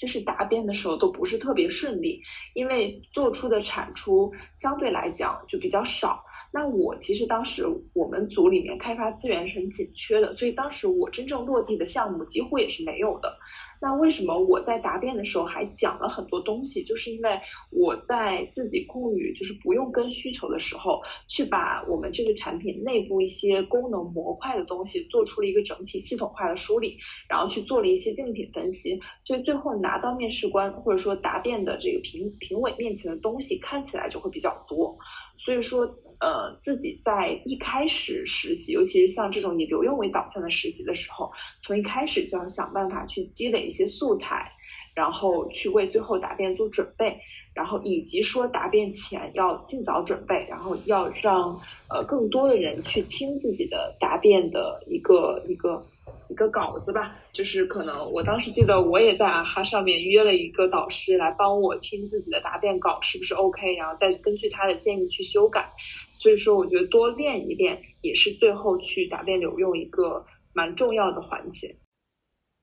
[0.00, 2.20] 就是答辩的时候都不是特别顺利，
[2.54, 6.24] 因为做出的产出相对来讲就比较少。
[6.52, 7.64] 那我其实当时
[7.94, 13.38] 我们组里面开发资源是很紧缺的，所以当时我真正落地的项目几乎也是没有的。
[13.82, 16.84] 那为什么我在答辩的时候还讲了很多东西？
[16.84, 17.40] 就是因为
[17.72, 26.96] 我在自己空余就是不用跟需求的时候，去把我们这个产品内部一些功能模块的东西做出了一个整体系统化的梳理，
[27.28, 34.96] 然后去做了一些竞品分析，所以最后拿到面试官或者说答辩的这个评评委面前的东西看起来就会比较多。
[35.44, 35.92] 所以说。
[36.22, 41.32] 呃，自己在一开始实习，尤其是像这种以留用为导向的实习的时候，
[41.64, 44.52] 从一开始就要想办法去积累一些素材，
[44.94, 47.18] 然后去为最后答辩做准备，
[47.54, 51.60] 然后以及说答辩前要尽早准备，然后要让
[51.90, 55.84] 呃更多的人去听自己的答辩的一个一个。
[56.28, 65.74] 一个稿子吧，就是可能我当时记得我也在啊哈上面约了一个导师来帮我听自己的答辩稿是不是 OK，然后再根据他的建议去修改。
[66.22, 71.80] 所以说，我觉得多练一练也是最后去答辩留用一个蛮重要的环节。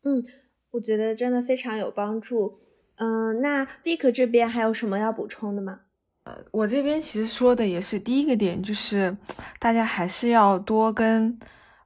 [0.04, 0.24] 嗯，
[0.72, 2.62] 我觉得真的非常有帮助。
[2.96, 5.82] 嗯，那 Vic 这边还有什么要补充的吗？
[6.24, 9.18] 呃，我这边其实说的也是第一个点，就是
[9.60, 11.38] 大家还是要多跟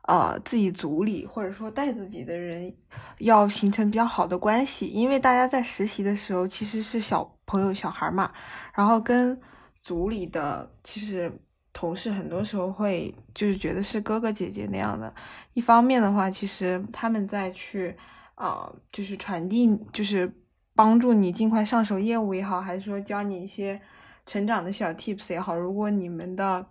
[0.04, 2.72] 呃自己组里或者说带自己的人
[3.18, 8.32] 要形成比较好的关系，因为大家在实习的时候其实是小朋友、小孩嘛，
[8.76, 9.42] 然后跟
[9.80, 11.32] 组里的其实。
[11.74, 15.12] 同事很多时候会就是觉得是哥哥姐姐那样的，
[15.54, 17.96] 一方面的话，其实他们在去，
[18.36, 20.32] 呃，就是传递，就是
[20.76, 23.82] 帮助你尽快上手业务也好，还是说教你一些
[24.28, 26.64] 成长的小 tips 也好，如果你们的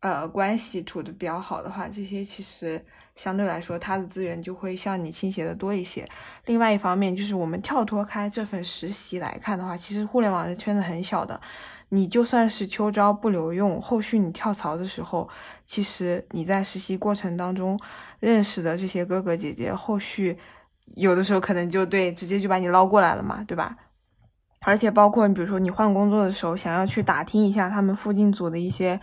[0.00, 2.82] 呃关系处的比较好的话，这些其实
[3.14, 6.08] 相对来说他的资源就会向你倾斜的多一些。
[6.46, 11.38] 另外一方面，就是我们跳脱开这份实习来看的话，其实互联网的圈子很小的。
[11.88, 15.28] 你就算是秋招不留用，后续你跳槽的时候，
[15.64, 17.78] 其实你在实习过程当中
[18.18, 20.36] 认识的这些哥哥姐姐，后续
[20.96, 23.76] 有的时候可能就对直接就把你捞过来了嘛，对吧？
[24.62, 29.00] 而且包括你比如说你换工作的时候，想要去打听一下他们附近组的一些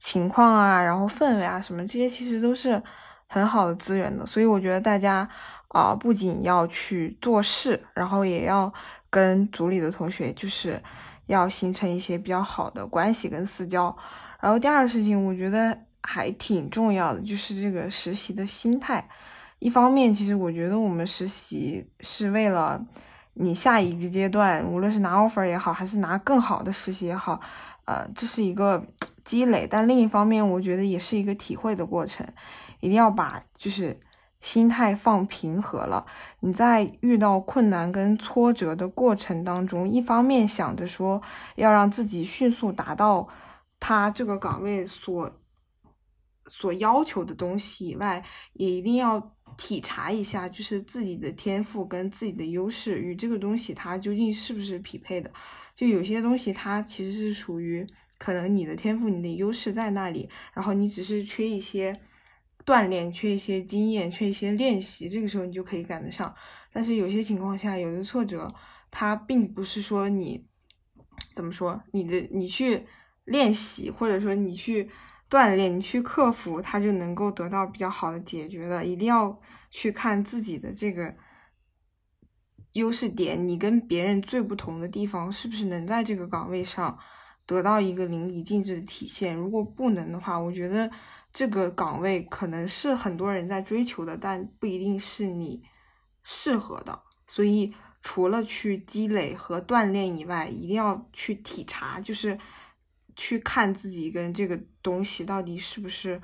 [0.00, 2.82] 情况啊，然后氛围啊什么这些，其实都是
[3.28, 4.26] 很好的资源的。
[4.26, 5.28] 所以我觉得大家
[5.68, 8.72] 啊，不仅要去做事，然后也要
[9.08, 10.82] 跟组里的同学就是。
[11.26, 13.96] 要形成一些比较好的关系跟私交，
[14.40, 19.08] 然后第二个事情，我觉得还挺重要的，就是这个实习的心态。
[19.58, 22.84] 一方面，其实我觉得我们实习是为了
[23.32, 27.40] 你下一个阶段，无论是拿 offer 也好，还是拿更好的实习也好，
[27.86, 28.84] 呃，这是一个
[29.24, 29.66] 积累。
[29.70, 32.26] 但另一方面，我觉得也是一个体会的过程，
[32.80, 33.96] 一定要把就是。
[34.44, 36.04] 心态放平和了，
[36.40, 41.22] 你在遇到困难跟挫折的过程当中，一方面想着说
[41.56, 43.26] 要让自己迅速达到
[43.80, 45.40] 他这个岗位所
[46.46, 48.22] 所要求的东西以外，
[48.52, 55.30] 也一定要体察一下，就是自己的天赋跟自己的优势与这个东西它究竟是不是匹配的。
[55.74, 57.86] 就有些东西它其实是属于
[58.18, 61.98] 可能你的天赋、你的优势在那里，然后你只是缺一些。
[62.64, 66.34] 锻炼缺一些经验，缺一些练习，这个时候你就可以赶得上。
[66.72, 68.52] 但是有些情况下，有的挫折，
[68.90, 70.46] 它并不是说你
[71.34, 72.86] 怎么说，你的你去
[73.24, 74.88] 练习，或者说你去
[75.28, 78.84] 锻炼，你去克服，它就能够得到比较好的解决的。
[78.84, 79.38] 一定要
[79.70, 81.14] 去看自己的这个
[82.72, 86.98] 优势点，你跟别人最不同的地方，是不是能在这个岗位上
[87.44, 89.36] 得到一个淋漓尽致的体现？
[89.36, 90.90] 如果不能的话，我觉得。
[91.34, 95.64] 这个岗位可能是很多人在追求的，但不一定是你
[96.22, 97.02] 适合的。
[97.26, 102.38] 所以，除了去积累和锻炼以外，一定要去体察，就是
[103.16, 106.22] 去看自己跟这个东西到底是不是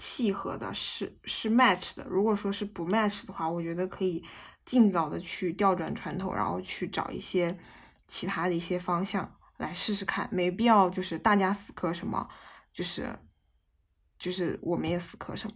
[0.00, 2.04] 契合的，是是 match 的。
[2.08, 4.24] 如果说是不 match 的话，我觉得可以
[4.64, 7.56] 尽早的去调转船头，然后去找一些
[8.08, 12.28] 其他的一些方向来试试看，没必要就是大家死磕什么，
[12.72, 13.14] 就是。
[14.20, 15.54] 就是我们也死磕什么，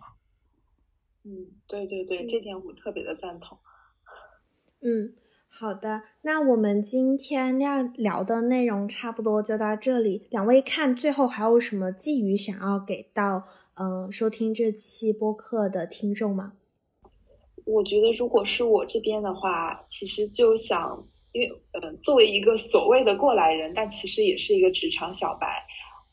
[1.25, 3.59] 嗯，对对对，这点我特别的赞同。
[4.81, 5.15] 嗯，
[5.49, 10.27] 好的，那我们今天要聊的内容差不多就到这里。
[10.31, 13.45] 两位看最后还有什么寄语想要给到
[13.75, 16.55] 嗯收听这期播客的听众吗？
[17.67, 25.65] 我觉得如果是我这边的话，其实就想，因为嗯，作为一个所谓的过来人，但其实也是一个职场小白。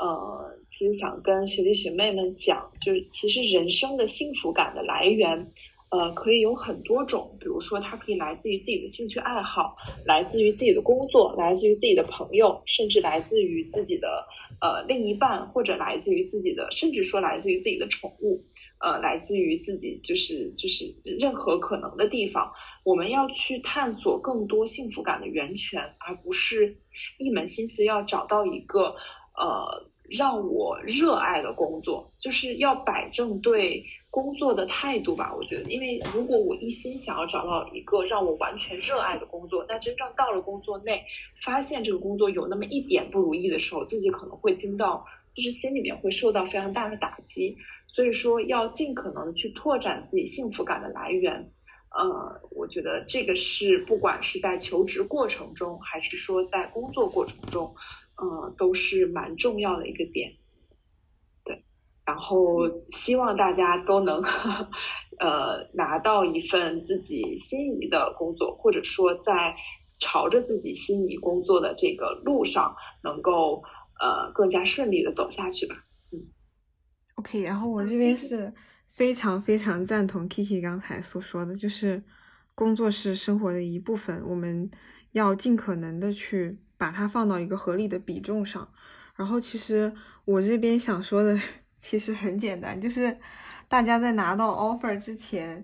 [0.02, 5.52] 呃，其实想跟学弟学妹们讲，就是其实人生的幸福感的来源，
[5.92, 7.38] 呃，可以有很多种。
[7.40, 14.26] 比如说，它可以来自于自己的兴趣爱好，来自于自己的工作，来自于自己的朋友，甚至来自于自己的
[14.60, 18.44] 呃另一半，或者来自于自己的，甚至说来自于自己的宠物，
[18.80, 20.86] 呃，来自于自己就是就是
[21.20, 22.52] 任何可能的地方。
[22.84, 26.76] 我们要去探索更多幸福感的源泉，而不是
[27.20, 28.96] 一门心思要找到一个
[29.38, 29.91] 呃。
[30.12, 35.34] 让我热爱的工作，就是要摆正对工作的态度吧。
[35.36, 41.04] 我觉得，因为如果我一心想要找到一个让我完全热爱的工作，那真正到了工作内，
[41.44, 45.06] 发现这个工作有那么一点不如意的时候，自己可能会惊到，
[45.36, 47.58] 就是心里面会受到非常大的打击。
[47.88, 51.52] 所以说，要尽可能的去拓展自己幸福感的来源。
[51.94, 57.76] 呃，我觉得这个是不管是在求职过程中，还是说在工作过程中。
[58.22, 60.32] 嗯，都是蛮重要的一个点，
[61.44, 61.64] 对，
[62.06, 64.22] 然后希望大家都能
[65.20, 69.56] 呃拿到一份自己心仪的工作，或者说在
[70.00, 73.64] 朝着自己心仪工作的这个路上，能够
[74.00, 75.76] 呃更加顺利的走下去吧。
[76.12, 76.20] 嗯。
[77.16, 78.54] OK，然后我这边是
[78.90, 82.04] 非常非常赞同 Kiki 刚才所说的，就是
[82.56, 84.70] 工作是生活的一部分，我们
[85.12, 88.68] 要尽可能的去把它放到一个合理的比重上。
[89.16, 89.94] 然后其实
[90.26, 91.40] 我这边想说的
[91.80, 93.16] 其实很简单，就是
[93.68, 95.64] 大家在拿到 offer 之前，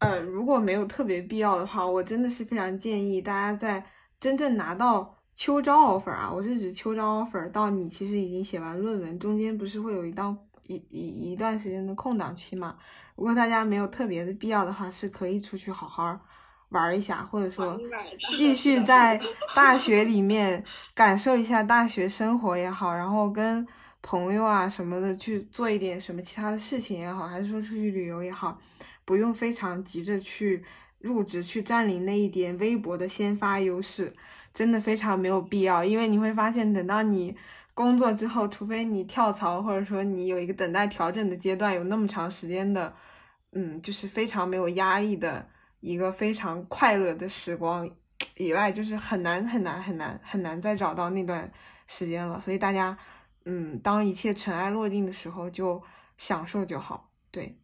[0.00, 3.86] 呃，如果没有特别必要的话，我真的是非常建议大家在
[4.18, 12.76] 真正拿到秋招 offer 啊，我是指秋招 offer 到你其实已经写完论文，中间不是会有一档一一一段时间的空档期嘛？
[13.14, 16.18] 如果大家没有特别的必要的话，是可以出去好好
[16.70, 17.78] 玩一下，或者说
[18.36, 19.20] 继续在
[19.54, 20.62] 大学里面
[20.94, 23.66] 感受一下大学生活也好，然后跟
[24.02, 28.58] 朋友啊什么的去做一点什么其他的事情也好，还是说出去旅游也好，
[29.04, 30.64] 不用非常急着去
[30.98, 34.12] 入职去占领那一点微薄的先发优势，
[34.52, 37.36] 真的非常没有必要，因为你会发现等到你。
[37.74, 42.90] 工作之后，除非你跳槽，或者说你有一个等待调整的阶段，有那么长时间的，
[43.52, 45.46] 嗯，就是非常没有压力的
[45.86, 47.88] 一个非常快乐的时光
[48.36, 51.50] 以外，就是很难很难很难很难再找到那段
[51.86, 52.40] 时间了。
[52.40, 52.98] 所以大家，
[53.44, 55.80] 嗯，当一切尘埃落定的时候，就
[56.18, 57.08] 享受就好。
[57.30, 57.56] 对，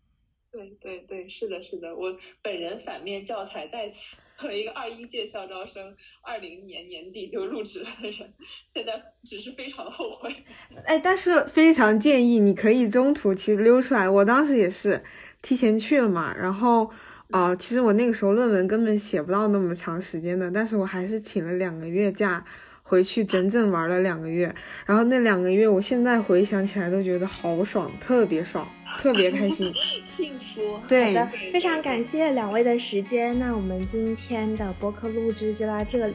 [0.52, 4.16] 对对对，是的，是的，我本人反面教材在此。
[4.38, 8.32] 作为一个二一届校招生，二零年年底就入职了的人，
[8.72, 10.34] 现在只是非常的后悔。
[10.86, 14.08] 哎，但是非常建议你可以中途其实溜出来。
[14.08, 15.02] 我当时也是
[15.42, 16.90] 提前去了嘛，然后
[17.33, 22.45] 呃，其实我那个时候论文根本写不到那么长时间的，但是我还是请了两个月假
[22.83, 24.55] 回去，整整玩了两个月。
[24.87, 28.68] 然后那两个月，我现在回想起来都觉得好爽，特别爽。
[29.01, 29.72] 特别开心，
[30.07, 30.78] 幸福。
[30.87, 33.39] 对的，非常感谢两位的时间。
[33.39, 36.14] 那我们今天的播客录制就到这里。